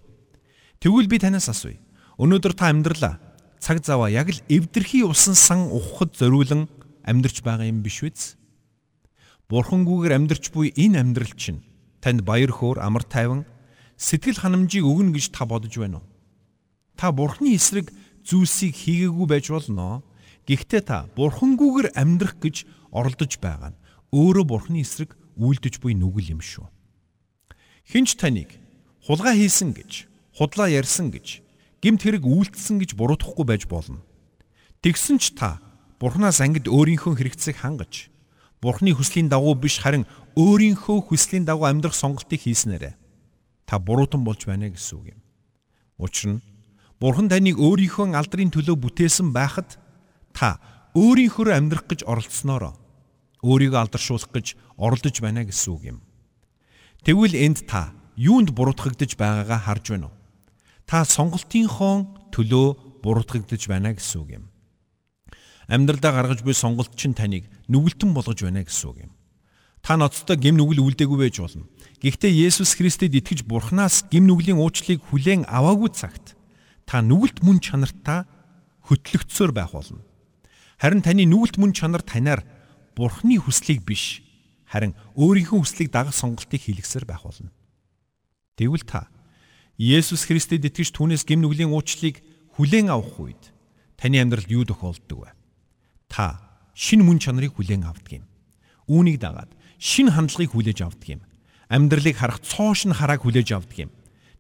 Тэгвэл 0.79 1.11
би 1.11 1.19
танаас 1.19 1.51
асууя. 1.51 1.83
Өнөөдөр 2.23 2.55
та 2.55 2.71
амьдралаа 2.71 3.19
цаг 3.59 3.83
заваа 3.83 4.15
яг 4.15 4.31
л 4.31 4.39
эвдэрхий 4.47 5.03
усан 5.03 5.35
сан 5.35 5.75
ухахад 5.75 6.15
зориулан 6.15 6.71
амьдарч 7.03 7.43
байгаа 7.43 7.67
юм 7.67 7.83
биш 7.83 8.07
үз? 8.07 8.39
Бурхангүйгээр 9.51 10.15
амьдарч 10.15 10.55
буй 10.55 10.71
энэ 10.79 11.03
амьдрал 11.03 11.35
чинь 11.35 11.67
танд 11.99 12.23
баяр 12.23 12.55
хөөр 12.55 12.79
амар 12.79 13.03
тайван 13.03 13.43
сэтгэл 13.99 14.39
ханамжийг 14.39 14.87
өгнө 14.87 15.19
гэж 15.19 15.35
та 15.35 15.51
бодож 15.51 15.75
байна 15.75 15.99
уу? 15.99 16.07
Та 16.95 17.11
Бурхны 17.11 17.59
эсрэг 17.59 17.91
зүйлсийг 18.23 18.79
хийгээгүй 18.79 19.27
байж 19.27 19.51
болно. 19.51 20.07
Гэхдээ 20.51 20.83
та 20.83 21.07
Бурхангүйгээр 21.15 21.95
амьдрах 21.95 22.43
гэж 22.43 22.67
оролдож 22.91 23.39
байгаа 23.39 23.71
нь 23.71 23.81
өөрөө 24.11 24.45
Бурхны 24.51 24.83
эсрэг 24.83 25.15
үйлдэж 25.39 25.79
буй 25.79 25.95
нүгэл 25.95 26.35
юм 26.35 26.43
шүү. 26.43 26.67
Хинч 27.87 28.19
таныг 28.19 28.59
хулгай 29.07 29.39
хийсэн 29.39 29.71
гэж, 29.71 30.11
худлаа 30.35 30.67
ярьсан 30.67 31.15
гэж, 31.15 31.47
гимт 31.79 32.03
хэрэг 32.03 32.27
үйлдэлсэн 32.27 32.83
гэж 32.83 32.99
буруутгахгүй 32.99 33.47
байж 33.47 33.71
болно. 33.71 34.03
Тэгсэн 34.83 35.23
ч 35.23 35.39
та 35.39 35.63
Бурханаас 36.03 36.43
ангид 36.43 36.67
өөрийнхөө 36.67 37.15
хэрэгцээг 37.15 37.63
хангаж, 37.63 38.11
Бурхны 38.59 38.91
хүслийн 38.91 39.31
дагуу 39.31 39.55
биш 39.55 39.79
харин 39.79 40.05
өөрийнхөө 40.35 40.99
хүслийн 41.07 41.47
дагуу 41.47 41.71
амьдрах 41.71 41.95
сонголтыг 41.95 42.43
хийснээрээ 42.43 42.99
та 43.71 43.79
буруутан 43.79 44.27
болж 44.27 44.51
байна 44.51 44.67
гэсэн 44.67 44.99
үг 44.99 45.07
юм. 45.15 45.21
Учир 45.95 46.29
нь 46.35 46.43
Бурхан 46.99 47.31
таныг 47.31 47.57
өөрийнхөө 47.57 48.13
алдрын 48.19 48.51
төлөө 48.51 48.77
бүтээсэн 48.77 49.31
байхад 49.31 49.79
та 50.35 50.59
өөрийнхөө 50.95 51.55
амьдрах 51.55 51.87
гэж 51.87 52.07
оролцсноор 52.07 52.75
өөрийгөө 53.43 53.81
алдаршуулах 53.81 54.31
гэж 54.35 54.47
оролдож 54.77 55.17
байна 55.21 55.45
гэсэн 55.45 55.71
үг 55.73 55.83
юм. 55.97 55.99
Тэгвэл 57.05 57.37
энд 57.37 57.65
та 57.65 57.93
юунд 58.17 58.53
буруутгагдж 58.53 59.17
байгаагаа 59.17 59.61
харж 59.65 59.97
байна 59.97 60.13
уу? 60.13 60.17
Та 60.85 61.05
сонголтынхоо 61.09 62.29
төлөө 62.35 63.01
буруутгагдж 63.01 63.65
байна 63.71 63.97
гэсэн 63.97 64.19
үг 64.21 64.29
юм. 64.37 64.45
Амьдралдаа 65.71 66.13
гаргаж 66.13 66.43
буй 66.45 66.53
сонголт 66.53 66.93
чинь 66.99 67.17
таныг 67.17 67.49
нүгэлтэн 67.71 68.13
болгож 68.13 68.45
байна 68.45 68.67
гэсэн 68.67 68.87
үг 68.91 68.99
юм. 69.09 69.13
Та 69.81 69.97
ноцтой 69.97 70.37
гим 70.37 70.61
нүгэл 70.61 70.85
үлдээгүй 70.85 71.19
байж 71.31 71.41
болно. 71.41 71.65
Гэхдээ 72.05 72.51
Есүс 72.51 72.77
Христэд 72.77 73.17
итгэж 73.17 73.49
Бурханаас 73.49 74.05
гим 74.13 74.29
нүглийн 74.29 74.61
уучлалыг 74.61 75.01
хүлээн 75.09 75.49
аваагүй 75.49 75.89
цагт 75.97 76.37
та 76.85 77.01
нүгэлт 77.01 77.41
мөн 77.41 77.65
чанартаа 77.65 78.29
хөтлөгдсөөр 78.85 79.53
байх 79.57 79.73
болно. 79.73 80.05
Харин 80.81 81.05
таны 81.05 81.29
нүгэлт 81.29 81.61
мөн 81.61 81.77
чанар 81.77 82.01
танаар 82.01 82.41
Бурхны 82.97 83.37
хүслийг 83.37 83.85
биш 83.85 84.25
харин 84.65 84.97
өөрийнхөө 85.13 85.61
хүслийг 85.61 85.93
дагах 85.93 86.17
сонголтыг 86.17 86.57
хийлгэсээр 86.57 87.05
байх 87.05 87.21
болно. 87.21 87.53
Тэгвэл 88.57 88.89
та 88.89 89.13
Есүс 89.77 90.25
Христэд 90.25 90.65
итгэж 90.65 90.97
түүнээс 90.97 91.29
гим 91.29 91.45
нүглийн 91.45 91.69
уучлалыг 91.69 92.25
хүлээн 92.57 92.89
авах 92.89 93.13
үед 93.21 93.53
таны 94.01 94.25
амьдралд 94.25 94.49
юу 94.49 94.65
тохиолддог 94.65 95.29
вэ? 95.29 95.31
Та 96.09 96.41
шин 96.73 97.05
мөн 97.05 97.21
чанарыг 97.21 97.61
хүлээн 97.61 97.85
авдаг 97.85 98.25
юм. 98.25 98.27
Үүнийг 98.89 99.21
дагаад 99.21 99.53
шин 99.77 100.09
хандлагыг 100.09 100.57
хүлээж 100.57 100.81
авдаг 100.81 101.21
юм. 101.21 101.23
Амьдралыг 101.69 102.17
харах 102.17 102.41
цоош 102.41 102.89
нь 102.89 102.97
харааг 102.97 103.21
хүлээж 103.21 103.53
авдаг 103.53 103.89
юм. 103.89 103.93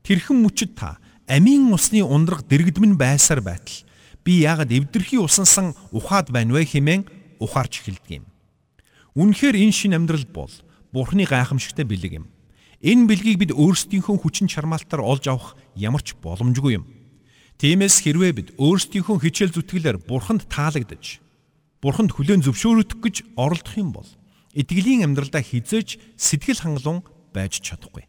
Тэрхэн 0.08 0.40
мөчөд 0.40 0.72
та 0.72 0.96
амийн 1.28 1.68
усны 1.68 2.00
ундрах 2.00 2.48
дэрэгдмэн 2.48 2.96
байсаар 2.96 3.44
байтал 3.44 3.84
би 4.24 4.44
яагаад 4.44 4.70
эвдэрхий 4.70 5.18
усансан 5.18 5.74
ухаад 5.92 6.30
байна 6.30 6.54
вэ 6.54 6.64
хэмээн 6.66 7.06
ухаарч 7.40 7.80
эхэлдэг 7.80 8.22
юм. 8.22 8.26
Үнэхээр 9.16 9.56
энэ 9.56 9.74
шин 9.74 9.96
амьдрал 9.96 10.26
бол 10.30 10.52
Бурхны 10.92 11.24
гайхамшигтай 11.24 11.86
бэлэг 11.86 12.22
юм. 12.22 12.26
Энэ 12.80 13.06
бэлгийг 13.06 13.38
бид 13.38 13.52
өөрсдийнхөө 13.52 14.16
хүчин 14.24 14.48
чармаалтаар 14.48 15.04
олж 15.04 15.24
авах 15.28 15.56
ямар 15.76 16.02
ч 16.02 16.16
боломжгүй 16.16 16.80
юм. 16.80 16.84
Тиймээс 17.60 18.00
хэрвээ 18.00 18.32
бид 18.32 18.48
өөрсдийнхөө 18.56 19.20
хичээл 19.20 19.52
зүтгэлээр 19.52 19.98
Бурханд 20.08 20.48
таалагдж, 20.48 21.20
Бурханд 21.84 22.16
хүлээн 22.16 22.40
зөвшөөрөх 22.40 22.96
гэж 23.04 23.36
оролдох 23.36 23.76
юм 23.76 23.92
бол 23.92 24.08
итгэлийн 24.56 25.04
амьдралдаа 25.04 25.44
хизээж 25.44 26.00
сэтгэл 26.16 26.64
хангалуун 26.64 27.04
байж 27.36 27.60
чадахгүй. 27.60 28.08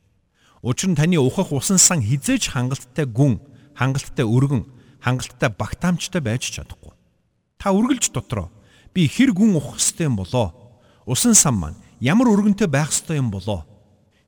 Учир 0.63 0.89
нь 0.94 0.96
таны 0.96 1.20
ухах 1.20 1.51
усан 1.51 1.75
сан 1.75 2.00
хизээж 2.00 2.56
хангалттай 2.56 3.03
гүн, 3.06 3.44
хангалттай 3.75 4.24
өргөн, 4.24 4.72
хангалттай 5.01 5.50
багтаамжтай 5.50 6.22
байж 6.22 6.48
чадахгүй. 6.53 6.93
Та 7.58 7.74
үргэлж 7.75 8.13
дотроо 8.13 8.53
би 8.93 9.10
хэр 9.10 9.34
гүн 9.36 9.58
ухах 9.58 9.81
ёстой 9.81 10.08
юм 10.08 10.15
болоо 10.22 10.62
Усан 11.05 11.34
сан 11.34 11.58
маань 11.58 11.79
ямар 12.00 12.29
өргөнтэй 12.29 12.70
байх 12.70 12.93
ёстой 12.93 13.17
юм 13.17 13.34
болоо? 13.34 13.65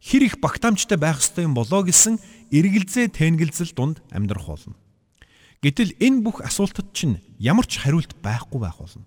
Хэр 0.02 0.26
их 0.26 0.36
багтаамжтай 0.42 0.98
байх 0.98 1.22
ёстой 1.22 1.46
юм 1.46 1.54
болоо 1.54 1.86
гэсэн 1.86 2.18
эргэлзээ 2.50 3.14
тэнгэлзэл 3.14 3.78
дунд 3.78 4.02
амьдрах 4.10 4.50
болно. 4.50 4.76
Гэтэл 5.62 5.94
энэ 6.02 6.26
бүх 6.26 6.42
асуултад 6.42 6.90
чинь 6.92 7.22
ямар 7.38 7.70
ч 7.70 7.78
хариулт 7.78 8.18
байхгүй 8.26 8.60
байх 8.60 8.82
болно. 8.82 9.06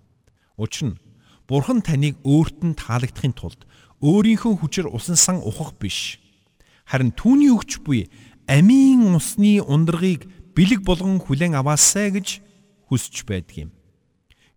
Учир 0.55 0.95
нь 0.95 0.99
Бурхан 1.47 1.83
таныг 1.83 2.19
өөрт 2.23 2.63
нь 2.63 2.75
таалагдахын 2.75 3.35
тулд 3.35 3.67
өөрийнхөө 4.01 4.63
хүчээр 4.63 4.87
усан 4.89 5.15
сан 5.19 5.37
ухах 5.43 5.75
биш. 5.79 6.19
Харин 6.87 7.11
түүний 7.11 7.51
өгч 7.51 7.83
буй 7.83 8.07
амийн 8.47 9.11
усны 9.15 9.59
ундрагыг 9.61 10.27
бэлэг 10.57 10.81
болгон 10.81 11.21
хүлээн 11.21 11.53
аваасай 11.53 12.09
гэж 12.09 12.41
хүсэж 12.89 13.29
байдаг 13.29 13.69
юм. 13.69 13.71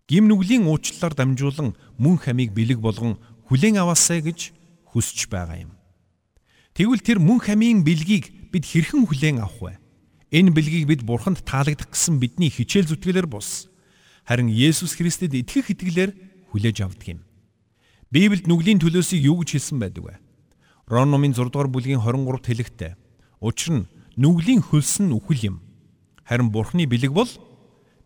Гим 0.08 0.32
нүглийн 0.32 0.64
уучлалаар 0.64 1.12
дамжуулан 1.12 1.76
мөн 2.00 2.16
хамийг 2.16 2.56
бэлэг 2.56 2.80
болгон 2.80 3.20
хүлээн 3.52 3.76
аваасай 3.84 4.24
гэж 4.24 4.56
хүсэж 4.96 5.28
байгаа 5.28 5.68
юм. 5.68 5.76
Тэгвэл 6.72 7.04
тэр 7.04 7.18
мөн 7.20 7.44
хамийн 7.44 7.84
бэлгийг 7.84 8.48
бид 8.48 8.64
хэрхэн 8.64 9.04
хүлээн 9.04 9.44
авах 9.44 9.60
вэ? 9.60 9.72
Энэ 10.32 10.56
бэлгийг 10.56 10.88
бид 10.88 11.02
бурханд 11.04 11.44
таалагдах 11.44 11.92
гэсэн 11.92 12.16
бидний 12.16 12.48
хичээл 12.48 12.88
зүтгэлээр 12.96 13.28
бус. 13.28 13.68
Харин 14.24 14.48
Есүс 14.48 14.96
Христэд 14.96 15.36
итгэх 15.36 15.68
итгэлээр 15.76 16.16
хүлээж 16.48 16.80
авдаг 16.80 17.06
юм. 17.18 17.20
Библиэд 18.08 18.48
нүглийн 18.48 18.80
төлөөсийг 18.80 19.20
юу 19.20 19.44
гэж 19.44 19.60
хэлсэн 19.60 19.78
байдаг 19.78 20.02
вэ? 20.06 20.14
Ром 20.88 21.12
номын 21.12 21.36
6 21.36 21.52
дугаар 21.52 21.68
бүлгийн 21.70 22.02
23-т 22.02 22.46
хэлэхдээ 22.48 22.92
учир 23.42 23.70
нь 23.84 23.88
нүглийн 24.16 24.64
хөлс 24.64 25.02
нь 25.02 25.14
үхэл 25.14 25.54
юм. 25.54 25.56
Харин 26.30 26.54
Бурхны 26.54 26.86
бэлэг 26.86 27.10
бол 27.10 27.26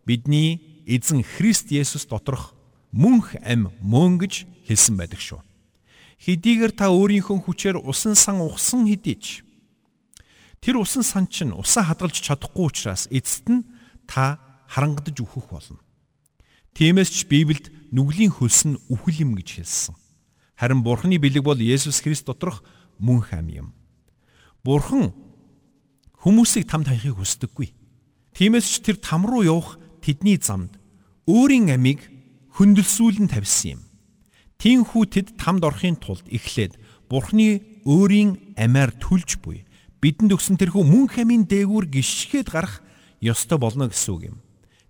бидний 0.01 0.81
эзэн 0.89 1.21
Христ 1.21 1.69
Есүс 1.69 2.09
доторх 2.09 2.57
мөнх 2.89 3.37
ам 3.45 3.69
мөн 3.85 4.17
гэж 4.17 4.49
хэлсэн 4.65 4.97
байдаг 4.97 5.21
шүү. 5.21 5.45
Хэдийгээр 6.25 6.73
та 6.73 6.89
өөрийнхөө 6.89 7.45
хүчээр 7.45 7.77
усан 7.85 8.17
сан 8.17 8.41
ухсан 8.41 8.89
хэдий 8.89 9.13
ч 9.21 9.45
тэр 10.57 10.81
усан 10.81 11.05
сан 11.05 11.29
чинь 11.29 11.53
усаа 11.53 11.85
хадгалж 11.85 12.17
чадахгүй 12.17 12.65
учраас 12.65 13.05
эцэст 13.13 13.45
нь 13.45 13.61
та 14.09 14.41
харангадж 14.73 15.21
үхэх 15.21 15.45
болно. 15.45 15.77
Тиймээс 16.73 17.13
ч 17.13 17.29
Библиэд 17.29 17.93
нүглийн 17.93 18.33
хөлс 18.33 18.65
нь 18.65 18.81
үхэл 18.89 19.21
юм 19.21 19.37
гэж 19.37 19.61
хэлсэн. 19.61 19.93
Харин 20.57 20.81
Бурхны 20.81 21.21
бэлэг 21.21 21.45
бол 21.45 21.61
Есүс 21.61 22.01
Христ 22.01 22.25
доторх 22.25 22.65
мөнх 22.97 23.37
ам 23.37 23.53
юм. 23.53 23.67
Бурхан 24.65 25.13
хүмүүсийг 26.25 26.65
там 26.65 26.81
тахихыг 26.81 27.21
хүсдэггүй. 27.21 27.84
Тиймээс 28.35 28.67
ч 28.67 28.75
тэр 28.83 28.99
там 28.99 29.23
руу 29.23 29.47
явах 29.47 29.79
тэдний 30.03 30.35
замд 30.35 30.75
өөрийн 31.23 31.71
амийг 31.71 32.03
хөндлсүүлэн 32.59 33.31
тавьсан 33.31 33.79
юм. 33.79 33.81
Тинхүү 34.59 35.03
тэд 35.07 35.27
тамд 35.39 35.63
орохын 35.63 35.95
тулд 35.95 36.27
эхлээд 36.27 36.75
Бурхны 37.07 37.63
өөрийн 37.87 38.59
амиар 38.59 38.91
түлж 38.99 39.39
буй 39.39 39.63
бидэнд 40.03 40.35
өгсөн 40.35 40.59
тэрхүү 40.59 40.83
мөн 40.83 41.07
хамын 41.09 41.47
дээгүүр 41.47 41.87
гიშгээд 41.89 42.51
гарах 42.51 42.83
ёстой 43.23 43.57
болно 43.57 43.87
гэсэн 43.87 44.11
үг 44.13 44.21
юм. 44.35 44.37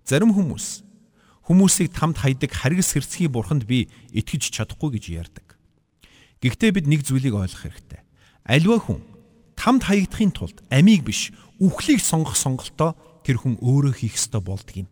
Зарим 0.02 0.34
хүмүүс 0.34 0.84
хүмүүсийг 1.46 1.94
тамд 1.94 2.18
хайдаг 2.18 2.50
харгас 2.50 2.92
хэрцгий 2.92 3.30
бурханд 3.30 3.64
би 3.64 3.88
итгэж 4.10 4.50
чадахгүй 4.50 4.98
гэж 4.98 5.04
ярьдаг. 5.14 5.56
Гэхдээ 6.42 6.70
бид 6.74 6.86
нэг 6.90 7.00
зүйлийг 7.06 7.32
ойлгох 7.32 7.62
хэрэгтэй. 7.64 8.02
Аливаа 8.44 8.80
хүн 8.82 9.00
тамд 9.56 9.88
хаягдахын 9.88 10.32
тулд 10.36 10.58
амийг 10.68 11.06
биш 11.06 11.32
үхлийг 11.62 12.04
сонгох 12.04 12.36
сонголтоо 12.36 12.92
тэр 13.26 13.42
хүн 13.42 13.58
өөрөө 13.58 13.94
хийх 13.98 14.14
ёстой 14.14 14.38
болдго 14.46 14.86
юм 14.86 14.88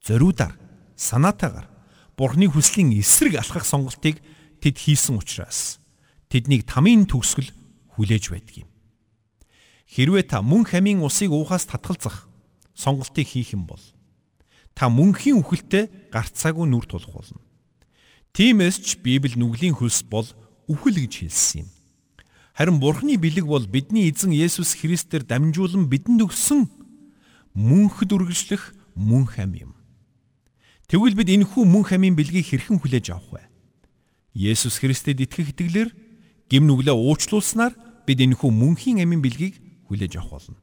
зориудаар 0.00 0.56
санаатаагаар 0.96 1.68
Бурхны 2.16 2.48
хүслийн 2.48 2.92
эсрэг 2.98 3.36
алхах 3.36 3.64
сонголтыг 3.64 4.20
тэд 4.60 4.76
хийсэн 4.78 5.16
учраас 5.16 5.80
тэднийг 6.28 6.68
тамийн 6.68 7.08
төгсгөл 7.08 7.50
хүлээж 7.96 8.24
байдаг 8.30 8.56
юм. 8.66 8.68
Хэрвээ 9.88 10.24
та 10.28 10.42
мөн 10.44 10.68
хамийн 10.68 11.00
усыг 11.00 11.32
уухаас 11.32 11.64
татгалзах 11.66 12.28
сонголтыг 12.74 13.26
хийх 13.26 13.56
юм 13.56 13.64
бол 13.64 13.80
та 14.76 14.92
мөнхийн 14.92 15.40
үхэлтэд 15.40 16.12
гарцаагүй 16.12 16.66
нүр 16.68 16.84
тулах 16.84 17.12
болно. 17.12 17.40
Тиймээс 18.32 18.76
ч 18.80 18.88
Библи 19.00 19.36
нүглийн 19.36 19.76
хөлс 19.76 20.04
бол 20.08 20.28
үхэл 20.68 21.00
гэж 21.04 21.28
хэлсэн 21.28 21.64
юм. 21.64 21.68
Харин 22.56 22.80
Бурхны 22.80 23.16
бэлэг 23.16 23.44
бол 23.48 23.64
бидний 23.64 24.08
эзэн 24.08 24.32
Есүс 24.32 24.76
Христээр 24.76 25.24
дамжуулан 25.24 25.88
бидэнд 25.88 26.24
өгсөн 26.24 26.68
мөнхөд 27.54 28.10
үргэлжлэх 28.12 28.72
мөн 28.96 29.24
хам 29.28 29.52
юм. 29.56 29.72
Тэгвэл 30.88 31.16
бид 31.16 31.28
энэхүү 31.28 31.64
мөн 31.64 31.84
хамын 31.88 32.16
бэлгийг 32.16 32.46
хэрхэн 32.48 32.80
хүлээж 32.80 33.16
авах 33.16 33.28
вэ? 33.32 33.42
Есүс 34.36 34.80
Христэд 34.80 35.20
итгэх 35.20 35.52
итгэлээр 35.56 35.90
гим 36.48 36.68
нүглээ 36.68 36.96
уучлуулснаар 36.96 37.72
бид 38.04 38.18
энэхүү 38.20 38.50
мөнхийн 38.52 39.00
амийн 39.04 39.24
бэлгийг 39.24 39.60
хүлээж 39.88 40.20
авах 40.20 40.40
болно. 40.40 40.60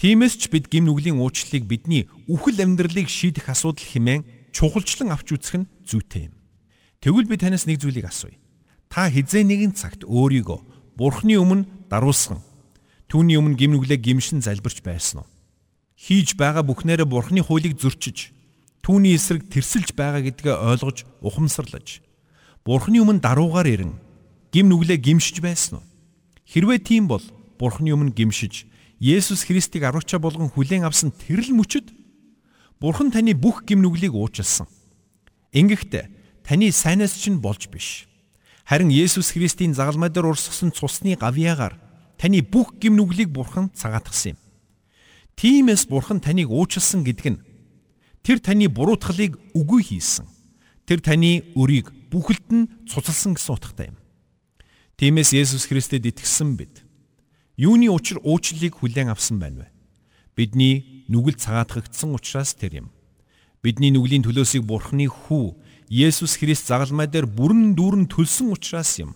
Тиймээс 0.00 0.34
ч 0.40 0.42
бид 0.52 0.68
гим 0.68 0.88
нүглийн 0.88 1.20
уучлалыг 1.20 1.64
бидний 1.68 2.08
үхэл 2.28 2.60
амьдралыг 2.60 3.08
шийдэх 3.08 3.48
асуудал 3.52 3.84
хэмээн 3.84 4.52
чухалчлан 4.52 5.12
авч 5.12 5.36
үзэх 5.36 5.64
нь 5.64 5.70
зүйтэй 5.86 6.32
юм. 6.32 6.34
Тэгвэл 7.04 7.28
би 7.30 7.36
танаас 7.36 7.68
нэг 7.68 7.78
зүйлийг 7.84 8.08
асууя. 8.08 8.36
Та 8.88 9.08
хизээ 9.12 9.44
нэгэн 9.44 9.76
цагт 9.76 10.02
өөрийгөө 10.08 10.96
Бурхны 10.96 11.34
өмнө 11.38 11.90
даруусган 11.90 12.38
түүний 13.10 13.38
өмнө 13.38 13.58
гим 13.58 13.74
нүглээ 13.74 13.98
гимшин 13.98 14.40
залбирч 14.42 14.82
байсан 14.82 15.22
уу? 15.22 15.28
Хийж 16.04 16.36
байгаа 16.36 16.60
бүхнээрээ 16.68 17.08
Бурхны 17.08 17.40
хуулийг 17.40 17.80
зөрчиж 17.80 18.36
түүний 18.84 19.16
эсрэг 19.16 19.48
тэрсэлж 19.48 19.96
байгаа 19.96 20.20
гэдгээ 20.28 20.52
ойлгож 20.52 21.08
ухамсарлаж 21.24 22.04
Бурхны 22.60 23.00
өмнө 23.00 23.24
даруугаар 23.24 23.64
ирэн 23.72 23.96
гим 24.52 24.68
нүглээ 24.68 25.00
гимшиж 25.00 25.40
байсан 25.40 25.80
уу? 25.80 25.88
Хэрвээ 26.44 26.84
тийм 26.84 27.08
бол 27.08 27.24
Бурхны 27.56 27.96
өмнө 27.96 28.12
гимшиж 28.12 28.68
Есүс 29.00 29.48
Христийг 29.48 29.88
аруучаа 29.88 30.20
болгон 30.20 30.52
хүлээн 30.52 30.84
авсан 30.84 31.08
тэрл 31.08 31.56
мөчөд 31.56 31.88
Бурхан 32.84 33.08
таны 33.08 33.32
бүх 33.32 33.64
гим 33.64 33.80
нүглийг 33.80 34.12
уучлсан. 34.12 34.68
Ингэхдээ 35.56 36.44
таны 36.44 36.68
сайнаас 36.68 37.16
чинь 37.16 37.40
болж 37.40 37.72
биш. 37.72 38.04
Харин 38.68 38.92
Есүс 38.92 39.32
Христийн 39.32 39.72
загалмай 39.72 40.12
дээр 40.12 40.36
урсгасан 40.36 40.68
цусны 40.68 41.16
гавьяагаар 41.16 41.80
таны 42.20 42.44
бүх 42.44 42.76
гим 42.76 43.00
нүглийг 43.00 43.32
Бурхан 43.32 43.72
цагаатгсан 43.72 44.36
юм. 44.36 44.43
Тиймээс 45.36 45.90
Бурхан 45.90 46.20
таныг 46.22 46.50
уучлсан 46.50 47.02
гэдэг 47.02 47.26
нь 47.34 47.42
тэр 48.22 48.38
таны 48.38 48.70
буруутгалыг 48.70 49.36
үгүй 49.52 49.82
хийсэн. 49.82 50.26
Тэр 50.86 51.00
таны 51.02 51.42
өрийг 51.58 51.90
бүхэлд 52.12 52.48
нь 52.54 52.70
цуцалсан 52.86 53.34
гэсэн 53.34 53.54
утгатай 53.54 53.86
юм. 53.90 53.98
Тиймээс 54.96 55.34
Есүс 55.34 55.66
Христэд 55.66 56.06
итгэсэн 56.06 56.54
бид 56.54 56.86
юуны 57.58 57.90
учир 57.90 58.22
уучлалыг 58.22 58.78
хүлээн 58.78 59.10
авсан 59.10 59.42
байна 59.42 59.66
вэ? 59.66 59.68
Бидний 60.38 61.06
нүгэл 61.10 61.38
цагаатгагдсан 61.38 62.14
учраас 62.14 62.54
тэр 62.54 62.86
юм. 62.86 62.88
Бидний 63.62 63.90
нүглийн 63.90 64.22
төлөөсийг 64.22 64.62
Бурхны 64.62 65.10
хүү 65.10 65.54
Есүс 65.90 66.38
Христ 66.38 66.70
загалмай 66.70 67.10
дээр 67.10 67.26
бүрэн 67.26 67.74
дүүрэн 67.74 68.06
төлсөн 68.10 68.54
учраас 68.54 68.98
юм. 69.02 69.14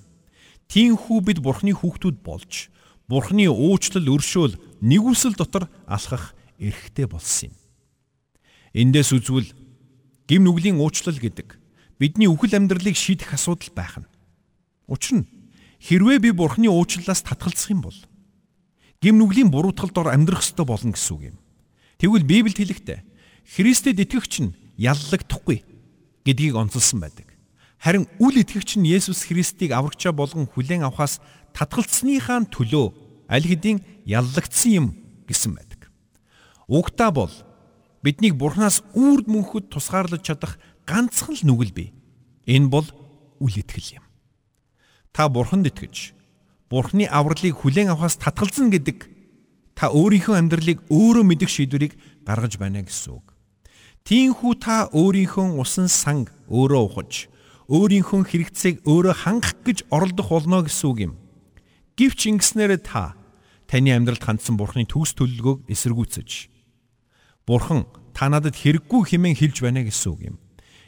Тийм 0.67 0.99
хүү 0.99 1.19
бид 1.31 1.39
Бурхны 1.43 1.73
хүүхдүүд 1.75 2.23
болж 2.23 2.69
Бурхны 3.09 3.49
уучлал 3.49 4.05
өршөөл 4.05 4.61
нэгүсэл 4.85 5.33
дотор 5.33 5.73
алхах 5.88 6.37
эрхтэй 6.61 7.09
болсон 7.09 7.49
юм. 7.49 7.57
Эндээс 8.77 9.17
үзвэл 9.17 9.49
гим 10.29 10.45
нүглийн 10.45 10.77
уучлал 10.77 11.17
гэдэг 11.17 11.57
бидний 11.97 12.29
үхэл 12.29 12.61
амьдралыг 12.61 12.93
шийдэх 12.93 13.33
асуудал 13.33 13.73
байх 13.73 13.97
нь. 14.05 14.09
Учир 14.93 15.25
нь 15.25 15.29
хэрвээ 15.81 16.21
би 16.21 16.31
Бурхны 16.37 16.69
уучлалаас 16.69 17.25
татгалзах 17.25 17.73
юм 17.73 17.81
бол 17.81 17.99
гим 19.00 19.17
нүглийн 19.17 19.49
буруутгалд 19.49 19.97
ор 19.97 20.13
амьдрах 20.13 20.45
ёстой 20.45 20.69
болно 20.69 20.93
гэсэн 20.93 21.15
үг 21.17 21.23
юм. 21.32 21.37
Тэгвэл 21.97 22.28
Библиэд 22.28 22.61
хэлэхдээ 22.61 23.00
Христэд 23.56 24.04
итгэгч 24.04 24.35
нь 24.45 24.54
яллагдахгүй 24.76 25.65
гэдгийг 26.28 26.54
онцолсон 26.61 27.00
байдаг. 27.00 27.32
Харин 27.80 28.04
үл 28.21 28.37
итгэгч 28.37 28.76
нь 28.76 28.85
Есүс 28.85 29.25
Христийг 29.25 29.73
аврагчаа 29.73 30.13
болгон 30.13 30.45
хүлээн 30.45 30.85
авахаас 30.85 31.23
татгалцсныхаа 31.54 32.45
төлөө 32.50 33.07
аль 33.28 33.47
хэдийн 33.47 33.84
яллагдсан 34.08 34.73
юм 34.73 34.86
гэсэн 35.28 35.54
байдаг. 35.54 35.93
Угтаа 36.67 37.12
бол 37.12 37.32
биднийг 38.02 38.34
Бурханаас 38.41 38.82
үрд 38.97 39.28
мөнхөд 39.28 39.69
тусгаарлаж 39.69 40.25
чадах 40.25 40.56
ганцхан 40.88 41.36
л 41.36 41.45
нүгэл 41.45 41.73
бий. 41.76 41.93
Энэ 42.49 42.73
бол 42.73 42.88
үл 43.38 43.54
итгэл 43.54 44.00
юм. 44.00 44.04
Та 45.12 45.28
Бурханд 45.28 45.69
итгэж 45.69 46.17
Бурхны 46.69 47.08
авралыг 47.08 47.56
хүлээн 47.56 47.93
авахаас 47.97 48.21
татгалзна 48.21 48.69
гэдэг 48.69 49.08
та 49.73 49.88
өөрийнхөө 49.88 50.36
амьдралыг 50.36 50.84
өөрөө 50.93 51.25
мэдэх 51.25 51.49
шийдвэрийг 51.49 51.97
гаргаж 52.28 52.60
байна 52.60 52.84
гэсэн 52.84 53.17
үг. 53.17 53.32
Тиймээс 54.04 54.60
та 54.60 54.88
өөрийнхөө 54.93 55.56
усан 55.56 55.88
санг 55.88 56.28
өөрөө 56.52 56.82
ухаж, 56.93 57.32
өөрийнхөө 57.73 58.21
хэрэгцээг 58.21 58.76
өөрөө 58.84 59.14
хангах 59.17 59.56
гэж 59.64 59.88
оролдох 59.88 60.28
болно 60.28 60.60
гэсэн 60.64 60.86
үг 60.93 60.99
юм. 61.08 61.12
Гэвч 61.97 62.21
ингэснээр 62.36 62.80
та 62.84 63.18
таны 63.69 63.93
амьдралд 63.93 64.25
хандсан 64.25 64.57
Бурхны 64.57 64.89
төгс 64.89 65.13
төлөлгөөг 65.15 65.69
эсэргүүцэж 65.69 66.49
Бурхан 67.49 67.85
та 68.17 68.28
надад 68.28 68.57
хэрэггүй 68.57 69.15
хэмээн 69.15 69.37
хэлж 69.37 69.57
байна 69.65 69.85
гэсэн 69.85 70.09
үг 70.13 70.21
юм. 70.33 70.37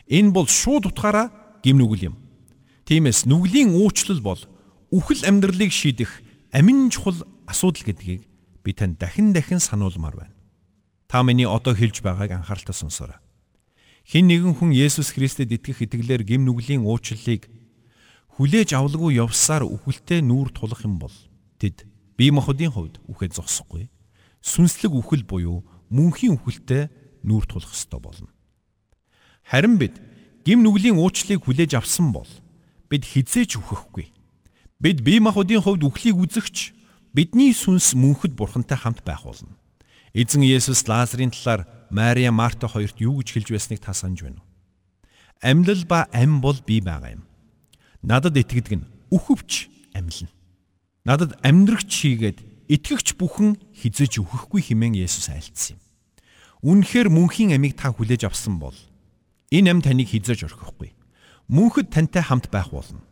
Энэ 0.08 0.32
бол 0.32 0.44
шууд 0.44 0.92
утгаараа 0.92 1.32
гим 1.64 1.80
нүгэл 1.80 2.12
юм. 2.12 2.16
Тиймээс 2.84 3.24
нүглийн 3.24 3.72
уучлал 3.72 4.20
бол 4.20 4.40
үхэл 4.92 5.24
амьдралыг 5.24 5.72
шийдэх 5.72 6.20
амин 6.52 6.90
чухал 6.92 7.22
асуудал 7.48 7.84
гэдгийг 7.86 8.28
би 8.64 8.70
танд 8.76 9.00
дахин 9.00 9.32
дахин 9.32 9.60
сануулмаар 9.60 10.16
байна. 10.16 10.34
Та 11.08 11.22
миний 11.22 11.48
одоо 11.48 11.72
хэлж 11.72 12.04
байгааг 12.04 12.44
анхааралтай 12.44 12.74
сонсоорой. 12.74 13.20
Хин 14.04 14.26
нэгэн 14.28 14.58
хүн 14.58 14.74
Есүс 14.74 15.14
Христэд 15.14 15.54
итгэх 15.54 15.86
итгэлээр 15.86 16.26
гим 16.26 16.44
нүглийн 16.44 16.82
уучлалыг 16.84 17.46
хүлээж 18.36 18.74
авалгүй 18.74 19.22
явсаар 19.22 19.64
үхэлтэй 19.64 20.20
нүүр 20.24 20.50
тулах 20.50 20.82
юм 20.82 20.98
бол 20.98 21.14
тэд 21.62 21.86
бие 22.20 22.36
махбодын 22.36 22.68
хувьд 22.68 23.00
үхэж 23.08 23.40
зогсохгүй. 23.40 23.88
Сүнслэг 24.44 24.92
үхэл 24.92 25.24
буюу 25.24 25.64
мөнхийн 25.88 26.36
үхэлтэй 26.36 26.92
нүүр 27.24 27.48
тулах 27.48 27.72
ёстой 27.72 27.96
болно. 27.96 28.28
Харин 29.48 29.80
бид 29.80 29.96
гим 30.44 30.60
нүглийн 30.60 31.00
уучлалыг 31.00 31.48
хүлээж 31.48 31.80
авсан 31.80 32.12
бол 32.12 32.28
бид 32.92 33.08
хизээч 33.08 33.56
үхэхгүй. 33.56 34.12
Бид 34.84 35.00
бие 35.00 35.24
махбодын 35.24 35.64
хувьд 35.64 35.80
үхлийг 35.80 36.20
үзэгч 36.20 36.76
бидний 37.16 37.56
сүнс 37.56 37.96
мөнхөд 37.96 38.36
бурхантай 38.36 38.76
хамт 38.76 39.00
байх 39.00 39.24
болно. 39.24 39.56
Эзэн 40.12 40.44
Есүс 40.44 40.84
Лазарын 40.84 41.32
талаар 41.32 41.64
Мария 41.88 42.28
Марта 42.28 42.68
хоёрт 42.68 43.00
юу 43.00 43.24
гэж 43.24 43.32
хэлж 43.32 43.48
байсныг 43.48 43.80
та 43.80 43.96
санаж 43.96 44.28
байна 44.28 44.44
уу? 44.44 44.48
Амьлал 45.40 45.88
ба 45.88 46.04
ам 46.12 46.44
бол 46.44 46.60
би 46.68 46.84
байгаа 46.84 47.16
юм. 47.16 47.24
Надад 48.04 48.36
итгэдэг 48.36 48.76
нь 48.76 48.88
үхвч 49.08 49.72
амьлна. 49.96 50.28
Надад 51.10 51.34
амьдрагч 51.42 51.90
хийгээд 51.90 52.38
итгэгч 52.70 53.18
бүхэн 53.18 53.58
хизэж 53.74 54.22
үхэхгүй 54.22 54.62
хэмээн 54.62 54.94
Есүс 54.94 55.26
айлцсан 55.34 55.74
юм. 55.74 55.82
Үнэхээр 56.62 57.10
мөнхийн 57.10 57.50
амийг 57.50 57.74
та 57.74 57.90
хүлээж 57.90 58.30
авсан 58.30 58.62
бол 58.62 58.78
Энэ 59.50 59.74
ам 59.74 59.82
таныг 59.82 60.06
хизээж 60.06 60.46
орхихгүй. 60.46 60.94
Мөнхөд 61.50 61.90
тантай 61.90 62.22
хамт 62.22 62.54
байх 62.54 62.70
болно. 62.70 63.02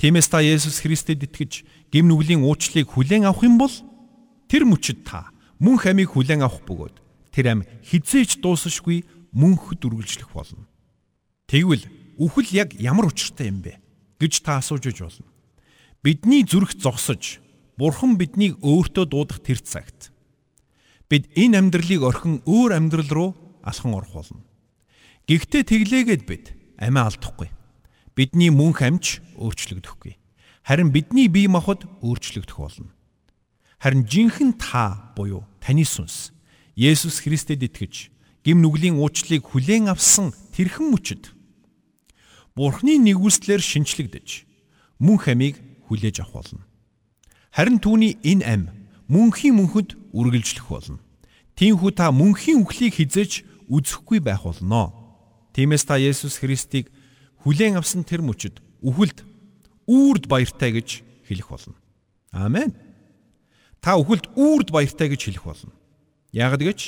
Тиймээс 0.00 0.32
та 0.32 0.40
Есүс 0.40 0.80
Христэд 0.80 1.28
итгэж 1.28 1.68
гим 1.92 2.08
нүглийн 2.08 2.40
уучлалыг 2.40 2.88
хүлээн 2.88 3.28
авах 3.28 3.44
юм 3.44 3.60
бол 3.60 3.74
тэр 4.48 4.64
мөчөд 4.64 5.04
та 5.04 5.28
мөнх 5.60 5.84
амийг 5.84 6.16
хүлээн 6.16 6.40
авах 6.40 6.64
бөгөөд 6.64 6.96
тэр 7.28 7.46
ам 7.52 7.60
хизээж 7.84 8.40
дуусашгүй 8.40 9.04
мөнхөд 9.36 9.84
үргэлжлэх 9.84 10.32
болно. 10.32 10.64
Тэгвэл 11.44 11.84
үхэл 12.16 12.48
яг 12.56 12.72
ямар 12.80 13.12
учиртай 13.12 13.52
юм 13.52 13.60
бэ 13.60 13.76
гэж 14.16 14.40
та 14.40 14.64
асууж 14.64 14.88
иж 14.88 15.04
болно. 15.04 15.28
Бидний 16.04 16.44
зүрх 16.44 16.76
зогсож 16.76 17.40
Бурхан 17.80 18.18
биднийг 18.20 18.60
өөртөө 18.60 19.08
дуудах 19.08 19.40
тэр 19.40 19.64
цагт 19.64 20.12
бид 21.08 21.32
энэ 21.32 21.64
амьдралыг 21.64 22.04
орхин 22.04 22.44
өөр 22.44 22.76
амьдрал 22.76 23.08
руу 23.08 23.30
алхан 23.64 23.96
орох 23.96 24.12
болно. 24.12 24.44
Гэхдээ 25.24 25.64
тэглээгээд 25.64 26.22
бид 26.28 26.52
амиа 26.76 27.08
алдахгүй. 27.08 27.48
Бидний 28.12 28.52
мөнх 28.52 28.84
амч 28.84 29.24
өөрчлөгдөхгүй. 29.40 30.20
Харин 30.60 30.92
бидний 30.92 31.32
бие 31.32 31.48
махбод 31.48 31.88
өөрчлөгдөх 32.04 32.58
болно. 32.60 32.92
Харин 33.80 34.04
жинхэнэ 34.04 34.60
та 34.60 35.16
буюу 35.16 35.48
таны 35.56 35.88
сүнс 35.88 36.36
Есүс 36.76 37.24
Христэд 37.24 37.64
итгэж 37.64 38.12
гим 38.44 38.60
нүглийн 38.60 39.00
уучлалыг 39.00 39.48
хүлээн 39.48 39.88
авсан 39.88 40.36
тэрхэн 40.52 40.92
мөчөд 40.92 41.32
Бурхны 42.52 43.00
нэгүслэр 43.00 43.64
шинчлэгдэж 43.64 44.44
мөнх 45.00 45.32
амийг 45.32 45.73
хүлээж 45.94 46.26
авах 46.26 46.42
болно. 46.42 46.66
Харин 47.54 47.78
түүний 47.78 48.18
энэ 48.26 48.42
ам 48.42 48.62
мөнхийн 49.06 49.54
мөнхөд 49.54 49.94
үргэлжлэх 50.10 50.66
болно. 50.66 50.98
Тиймээс 51.54 51.94
та 51.94 52.10
мөнхийн 52.10 52.66
үхлийг 52.66 52.98
хизээж 52.98 53.46
үзэхгүй 53.70 54.18
байх 54.18 54.42
болно. 54.42 54.90
Тиймээс 55.54 55.86
та 55.86 55.94
Есүс 55.94 56.42
Христийг 56.42 56.90
хүлээн 57.46 57.78
авсан 57.78 58.02
тэр 58.02 58.26
мөчөд 58.26 58.58
үхэлд 58.82 59.22
үрд 59.86 60.26
баяртай 60.26 60.74
гэж 60.74 61.06
хэлэх 61.30 61.48
болно. 61.48 61.78
Амен. 62.34 62.74
та 63.78 63.94
үхэлд 64.00 64.34
үрд 64.34 64.74
баяртай 64.74 65.12
гэж 65.14 65.30
хэлэх 65.30 65.44
болно. 65.46 65.72
Яагад 66.34 66.66
гэж 66.66 66.80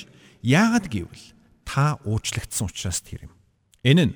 яагад 0.43 0.91
гэвэл 0.91 1.25
та 1.63 2.01
уучлагдсан 2.03 2.67
учраас 2.67 3.05
тэр 3.05 3.31
юм. 3.31 3.33
Энэ 3.87 4.05
нь 4.11 4.15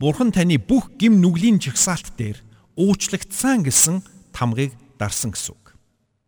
Бурхан 0.00 0.32
таны 0.32 0.56
бүх 0.56 0.96
гим 0.96 1.20
нүглийн 1.20 1.60
жагсаалт 1.60 2.16
дээр 2.16 2.40
уучлагдсан 2.80 3.68
гэсэн 3.68 4.00
тамгыг 4.32 4.74
дарсан 4.98 5.32
гэсэн 5.34 5.54
үг. 5.54 5.76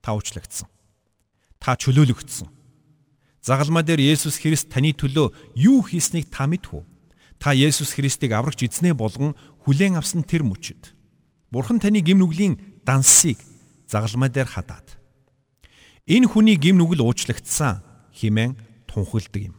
Та 0.02 0.14
уучлагдсан. 0.16 0.68
Та 1.62 1.76
чөлөөлөгдсөн. 1.78 2.50
Загалмаа 3.42 3.82
дээр 3.82 4.02
Есүс 4.14 4.38
Христ 4.38 4.70
таны 4.70 4.94
төлөө 4.94 5.58
юу 5.58 5.82
хийснийг 5.82 6.30
та 6.30 6.46
мэдв 6.46 6.78
үү? 6.78 6.84
Та 7.42 7.50
Есүс 7.50 7.98
Христийг 7.98 8.30
аврагч 8.38 8.62
эзнээ 8.62 8.94
болгон 8.94 9.34
хүлээн 9.66 9.98
авсан 9.98 10.22
тэр 10.22 10.46
мөчөд. 10.46 10.94
Бурхан 11.50 11.82
таны 11.82 11.98
гим 12.06 12.22
нүглийн 12.22 12.82
дансыг 12.86 13.42
загалмаа 13.90 14.30
дээр 14.30 14.46
хадаад. 14.46 14.86
Энэ 16.06 16.30
хүний 16.30 16.54
гим 16.54 16.78
нүгэл 16.78 17.02
уучлагдсан 17.02 17.82
хэмээн 18.14 18.54
тунхилдаг 18.86 19.42
юм. 19.50 19.56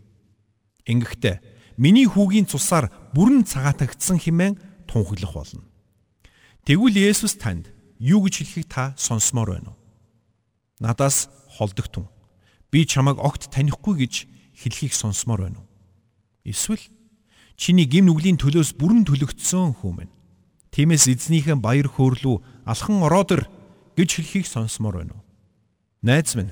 Ингэхдээ 0.88 1.44
миний 1.76 2.08
хүүгийн 2.08 2.48
цусаар 2.48 2.88
бүрэн 3.12 3.44
цагаатагдсан 3.44 4.16
хэмээн 4.16 4.88
тунхаглах 4.88 5.36
болно. 5.36 5.68
Тэгвэл 6.64 7.04
Есүс 7.04 7.36
танд 7.36 7.73
юу 8.04 8.28
гэж 8.28 8.44
хэлэхийг 8.44 8.68
та 8.68 8.92
сонсомоор 9.00 9.56
байна 9.56 9.72
уу? 9.72 9.80
Надаас 10.84 11.32
холдогтун. 11.56 12.12
Би 12.68 12.84
чамайг 12.84 13.16
огт 13.16 13.48
танихгүй 13.48 14.04
гэж 14.04 14.28
хэлхийг 14.60 14.92
сонсомоор 14.92 15.48
байна 15.48 15.64
уу? 15.64 15.68
Эсвэл 16.44 16.84
чиний 17.56 17.88
гим 17.88 18.12
нүглийн 18.12 18.36
төлөөс 18.36 18.76
бүрэн 18.76 19.08
төлөгдсөн 19.08 19.80
хүмүн. 19.80 20.12
Тиймээс 20.76 21.08
эзнийхэн 21.08 21.64
баяр 21.64 21.88
хөөрлөө 21.88 22.68
алхан 22.68 23.08
ороодор 23.08 23.48
гэж 23.96 24.20
хэлхийг 24.20 24.52
сонсомоор 24.52 25.00
байна 25.00 25.16
уу? 25.16 25.24
Найз 26.04 26.36
минь, 26.36 26.52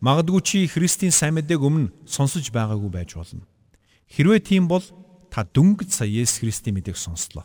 магадгүй 0.00 0.40
чи 0.40 0.64
Христийн 0.64 1.12
сайн 1.12 1.36
мэдээг 1.36 1.60
өмнө 1.60 1.92
сонсож 2.08 2.48
байгаагүй 2.48 2.88
байж 2.88 3.12
болно. 3.12 3.44
Хэрвээ 4.08 4.40
тийм 4.40 4.64
бол 4.64 4.86
та 5.28 5.44
дөнгөж 5.44 5.92
сая 5.92 6.08
Есүс 6.08 6.40
Христийн 6.40 6.80
мэдээг 6.80 6.96
сонслоо. 6.96 7.44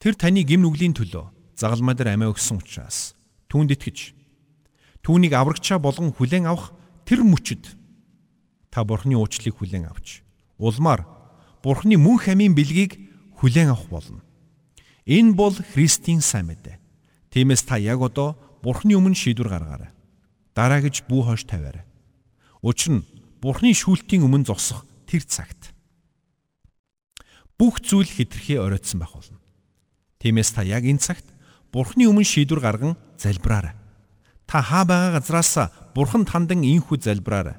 Тэр 0.00 0.16
таны 0.16 0.40
гим 0.40 0.64
нүглийн 0.64 0.96
төлөө 0.96 1.39
загалмай 1.60 1.92
дээр 1.92 2.16
амиа 2.16 2.32
өгсөн 2.32 2.64
учраас 2.64 3.12
түүнд 3.52 3.76
итгэж 3.76 4.16
түүнийг 5.04 5.36
аврагчаа 5.36 5.76
болгон 5.76 6.16
хүлээн 6.16 6.48
авах 6.48 6.72
тэр 7.04 7.20
мөчөд 7.20 7.76
та 8.72 8.88
Бурхны 8.88 9.20
уучлалыг 9.20 9.60
хүлээн 9.60 9.92
авч 9.92 10.24
улмаар 10.56 11.04
Бурхны 11.60 12.00
мөнх 12.00 12.32
амийн 12.32 12.56
бэлгийг 12.56 12.96
хүлээн 13.36 13.76
авах 13.76 13.88
болно. 13.92 14.24
Энэ 15.04 15.36
бол 15.36 15.52
Христийн 15.52 16.24
сайн 16.24 16.48
мэдээ. 16.48 16.80
Тиймээс 17.32 17.68
та 17.68 17.76
яг 17.76 18.00
одоо 18.00 18.36
Бурхны 18.64 18.96
өмнө 18.96 19.16
шийдвэр 19.16 19.48
гаргаарай. 19.48 19.92
Дараа 20.56 20.80
гэж 20.80 21.04
бүү 21.08 21.20
хойш 21.28 21.44
тавиарай. 21.44 21.84
Учир 22.64 23.00
нь 23.00 23.06
Бурхны 23.40 23.72
шүүлтийн 23.76 24.24
өмнө 24.24 24.48
зогсох 24.48 24.88
тэр 25.08 25.24
цагт 25.24 25.72
бүх 27.60 27.84
зүйл 27.84 28.08
хитрхээ 28.08 28.56
оройтсон 28.60 29.04
байх 29.04 29.12
болно. 29.12 29.36
Тиймээс 30.20 30.56
та 30.56 30.64
яг 30.64 30.84
энэ 30.84 31.00
цагт 31.00 31.28
Бурхны 31.72 32.10
өмнө 32.10 32.26
шийдвэр 32.26 32.60
гарган 32.60 32.96
залбираарай. 33.18 33.74
Та 34.46 34.62
хаа 34.62 34.84
байгаа 34.84 35.20
газраас 35.20 35.70
Бурхан 35.94 36.26
тандан 36.26 36.66
инхүү 36.66 36.98
залбираарай. 36.98 37.56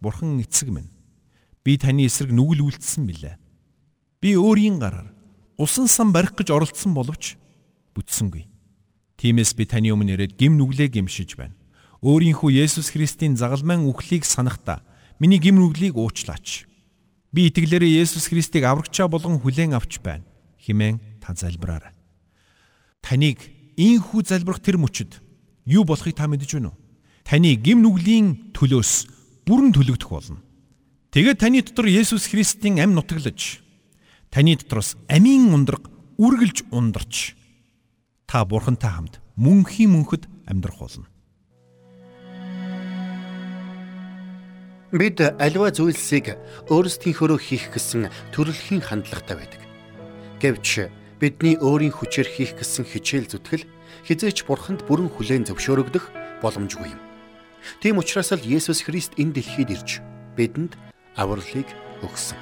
Бурхан 0.00 0.40
эцэг 0.40 0.68
минь. 0.68 0.92
Би 1.64 1.76
таны 1.80 2.04
эсрэг 2.04 2.32
нүгэл 2.32 2.68
үлдсэн 2.68 3.08
билээ. 3.08 3.36
Би 4.20 4.36
өөрийн 4.36 4.78
гараар 4.78 5.12
усан 5.56 5.88
сан 5.88 6.12
барих 6.12 6.36
гэж 6.36 6.52
оролцсон 6.52 6.94
боловч 6.94 7.36
бүтсэнгүй. 7.96 8.46
Тиймээс 9.18 9.56
би 9.58 9.64
таны 9.66 9.90
өмнө 9.90 10.14
ирээд 10.14 10.38
гим 10.38 10.60
нүглээ 10.60 10.92
гимшиж 10.94 11.34
байна. 11.34 11.56
Өөрийнхөө 12.04 12.54
Есүс 12.54 12.94
Христийн 12.94 13.34
загалмайн 13.34 13.88
үхлийг 13.90 14.22
санахдаа 14.22 14.86
миний 15.18 15.42
гим 15.42 15.58
нүглийг 15.58 15.98
уучлаач. 15.98 16.70
Би 17.34 17.50
итгэлээрээ 17.50 18.06
Есүс 18.06 18.30
Христийг 18.30 18.62
аврагчаа 18.70 19.10
болгон 19.10 19.42
хүлээн 19.42 19.74
авч 19.74 19.98
байна 19.98 20.22
хэмээн 20.62 21.18
та 21.18 21.34
залбираарай. 21.34 21.97
Таныг 23.02 23.38
ийхүү 23.78 24.26
залбирах 24.26 24.60
тэр 24.60 24.76
мөчөд 24.82 25.22
юу 25.68 25.84
болохыг 25.84 26.16
та 26.16 26.26
мэдэж 26.26 26.58
байна 26.58 26.74
уу? 26.74 26.78
Таны 27.24 27.54
гим 27.60 27.84
нүглийн 27.84 28.52
төлөөс 28.56 28.92
бүрэн 29.46 29.72
төлөгдөх 29.76 30.10
болно. 30.10 30.40
Тэгээд 31.12 31.38
таны 31.40 31.62
дотор 31.62 31.86
Есүс 31.86 32.28
Христийн 32.28 32.80
ам 32.80 32.96
нутаглаж 32.96 33.60
таны 34.32 34.56
дотроос 34.56 34.96
амийн 35.08 35.52
ундраг 35.52 35.88
үргэлж 36.16 36.68
ундарч 36.72 37.36
та 38.26 38.44
бурхантай 38.44 38.90
хамт 38.90 39.20
мөнхийн 39.36 39.92
мөнхөд 39.94 40.28
амьдрах 40.48 40.80
болно. 40.80 41.06
Бид 44.88 45.20
аливаа 45.20 45.68
зүйлсийг 45.68 46.32
өөрсдийнхөөрөө 46.72 47.38
хийх 47.44 47.68
гэсэн 47.76 48.08
төрөлхийн 48.32 48.80
хандлагатай 48.80 49.36
байдаг. 49.36 49.60
Гэвч 50.40 50.88
бидний 51.18 51.58
өөрийн 51.58 51.90
хүчээр 51.90 52.28
хийх 52.30 52.52
гэсэн 52.58 52.86
хичээл 52.86 53.26
зүтгэл 53.26 53.66
хизээч 54.06 54.46
бурханд 54.46 54.86
бүрэн 54.86 55.10
хүлээн 55.10 55.50
зөвшөөрөгдөх 55.50 56.04
боломжгүй 56.42 56.94
юм. 56.94 57.00
Тийм 57.82 57.98
учраас 57.98 58.30
л 58.30 58.42
Есүс 58.46 58.86
Христ 58.86 59.18
энэ 59.18 59.34
дэлхийд 59.34 59.74
ирж 59.74 59.98
бидэнд 60.38 60.78
авралыг 61.18 61.66
өгсөн. 62.06 62.38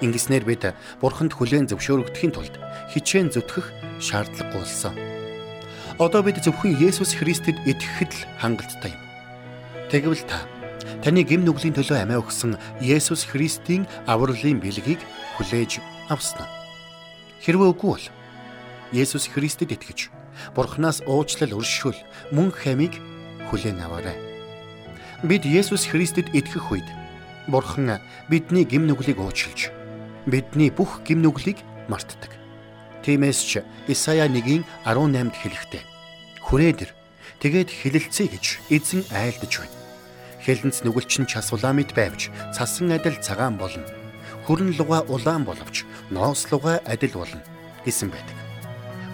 Ингэснээр 0.00 0.44
бид 0.48 0.64
бурханд 1.04 1.36
хүлээн 1.36 1.68
зөвшөөрөгдөхийн 1.68 2.32
тулд 2.32 2.56
хичээн 2.96 3.28
зүтгэх 3.28 3.68
шаардлагагүй 4.00 4.64
болсон. 4.64 4.96
Одоо 6.00 6.24
бид 6.24 6.40
зөвхөн 6.40 6.80
Есүс 6.80 7.12
Христэд 7.12 7.60
итгэхэд 7.68 8.12
л 8.16 8.22
хангалттай 8.40 8.96
юм. 8.96 9.02
Тэгвэл 9.92 10.24
та 10.24 10.48
таны 11.04 11.26
гим 11.28 11.44
нүглийн 11.44 11.76
төлөө 11.76 12.08
амиа 12.08 12.24
өгсөн 12.24 12.56
Есүс 12.80 13.28
Христийн 13.28 13.84
авралын 14.08 14.62
бэлгийг 14.62 15.02
хүлээж 15.36 15.82
авсан 16.08 16.46
нь. 16.46 16.57
Хэрвээ 17.42 17.70
үгүй 17.72 17.90
бол 17.92 18.06
Есүс 18.92 19.28
Христэд 19.28 19.74
итгэж 19.76 20.10
Бурханаас 20.54 21.02
уучлал 21.04 21.54
өршөөл 21.58 21.98
мөн 22.32 22.50
хамиг 22.54 22.96
хүлээн 23.50 23.82
аваарай. 23.82 24.16
Бид 25.22 25.44
Есүс 25.44 25.90
Христэд 25.90 26.32
итгэх 26.34 26.70
үед 26.72 26.88
Бурхан 27.50 28.00
бидний 28.30 28.64
гим 28.64 28.86
нүглийг 28.86 29.18
уучлж 29.18 29.70
бидний 30.26 30.70
бүх 30.70 31.02
гим 31.04 31.22
нүглийг 31.22 31.58
мартдаг. 31.88 32.32
Тиймээс 33.02 33.40
ч 33.42 33.52
Исая 33.88 34.28
1-ийн 34.28 34.64
18-д 34.84 35.36
хэлэхдээ 35.36 35.82
хүрээдэр 36.44 36.90
тэгээд 37.40 37.68
хилэлцээ 37.72 38.26
гэж 38.34 38.44
эзэн 38.68 39.02
айлдаж 39.14 39.52
байна 39.62 39.78
Хэлэнц 40.48 40.80
нүгэлчин 40.80 41.28
час 41.28 41.52
уламид 41.52 41.92
байвч 41.92 42.32
цасан 42.56 42.88
адил 42.96 43.20
цагаан 43.20 43.60
болно. 43.60 43.84
Хүрэн 44.48 44.72
луга 44.80 45.04
улаан 45.04 45.44
боловч 45.44 45.84
ноос 46.10 46.50
луга 46.50 46.80
адил 46.84 47.12
болно 47.20 47.42
гэсэн 47.84 48.08
байдаг. 48.10 48.36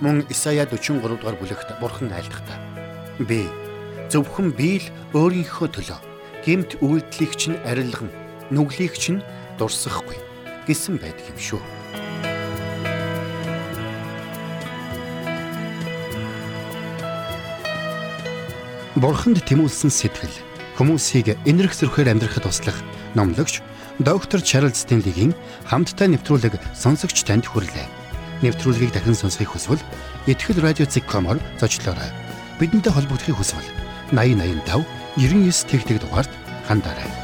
Мөн 0.01 0.27
Исая 0.31 0.67
43 0.67 1.19
дугаар 1.19 1.37
бүлэгт 1.39 1.69
Бурхан 1.81 2.13
айлдахдаа 2.13 2.59
би 3.19 3.47
зөвхөн 4.11 4.55
би 4.55 4.79
л 4.79 4.87
өөрийнхөө 5.15 5.69
төлөө 5.75 6.01
гемт 6.47 6.79
үйлдлийг 6.79 7.33
чинь 7.35 7.59
арилган 7.67 8.11
нүглийг 8.51 8.95
чинь 8.95 9.23
дурсахгүй 9.59 10.19
гэсэн 10.67 10.99
байдаг 11.03 11.27
юм 11.35 11.39
шүү. 11.39 11.63
Бурханд 18.95 19.43
тэмүүлсэн 19.43 19.91
сэтгэл 19.91 20.37
хүмүүсийг 20.79 21.35
энэрх 21.43 21.75
зөрхөөр 21.75 22.15
амьдрахад 22.15 22.47
туслах 22.47 22.79
номлогч 23.19 23.59
доктор 23.99 24.43
Чарлз 24.43 24.83
Стенлигийн 24.83 25.35
хамттай 25.71 26.11
нэвтрүүлэг 26.11 26.59
сонсогч 26.75 27.23
танд 27.23 27.47
хүрэлээ. 27.47 27.87
Нэвтрүүлгийг 28.43 28.91
дахин 28.91 29.15
сонсохыг 29.15 29.55
хүсвэл 29.55 29.83
ихтгэл 30.27 30.59
радиоцик.com-оор 30.67 31.39
зочлоорой. 31.63 32.11
Бидэнтэй 32.59 32.91
холбогдохыг 32.91 33.39
хүсвэл 33.39 33.69
8085 34.11 34.83
99 35.15 35.71
тэгтэг 35.71 36.03
дугаард 36.03 36.33
хандаарай. 36.67 37.24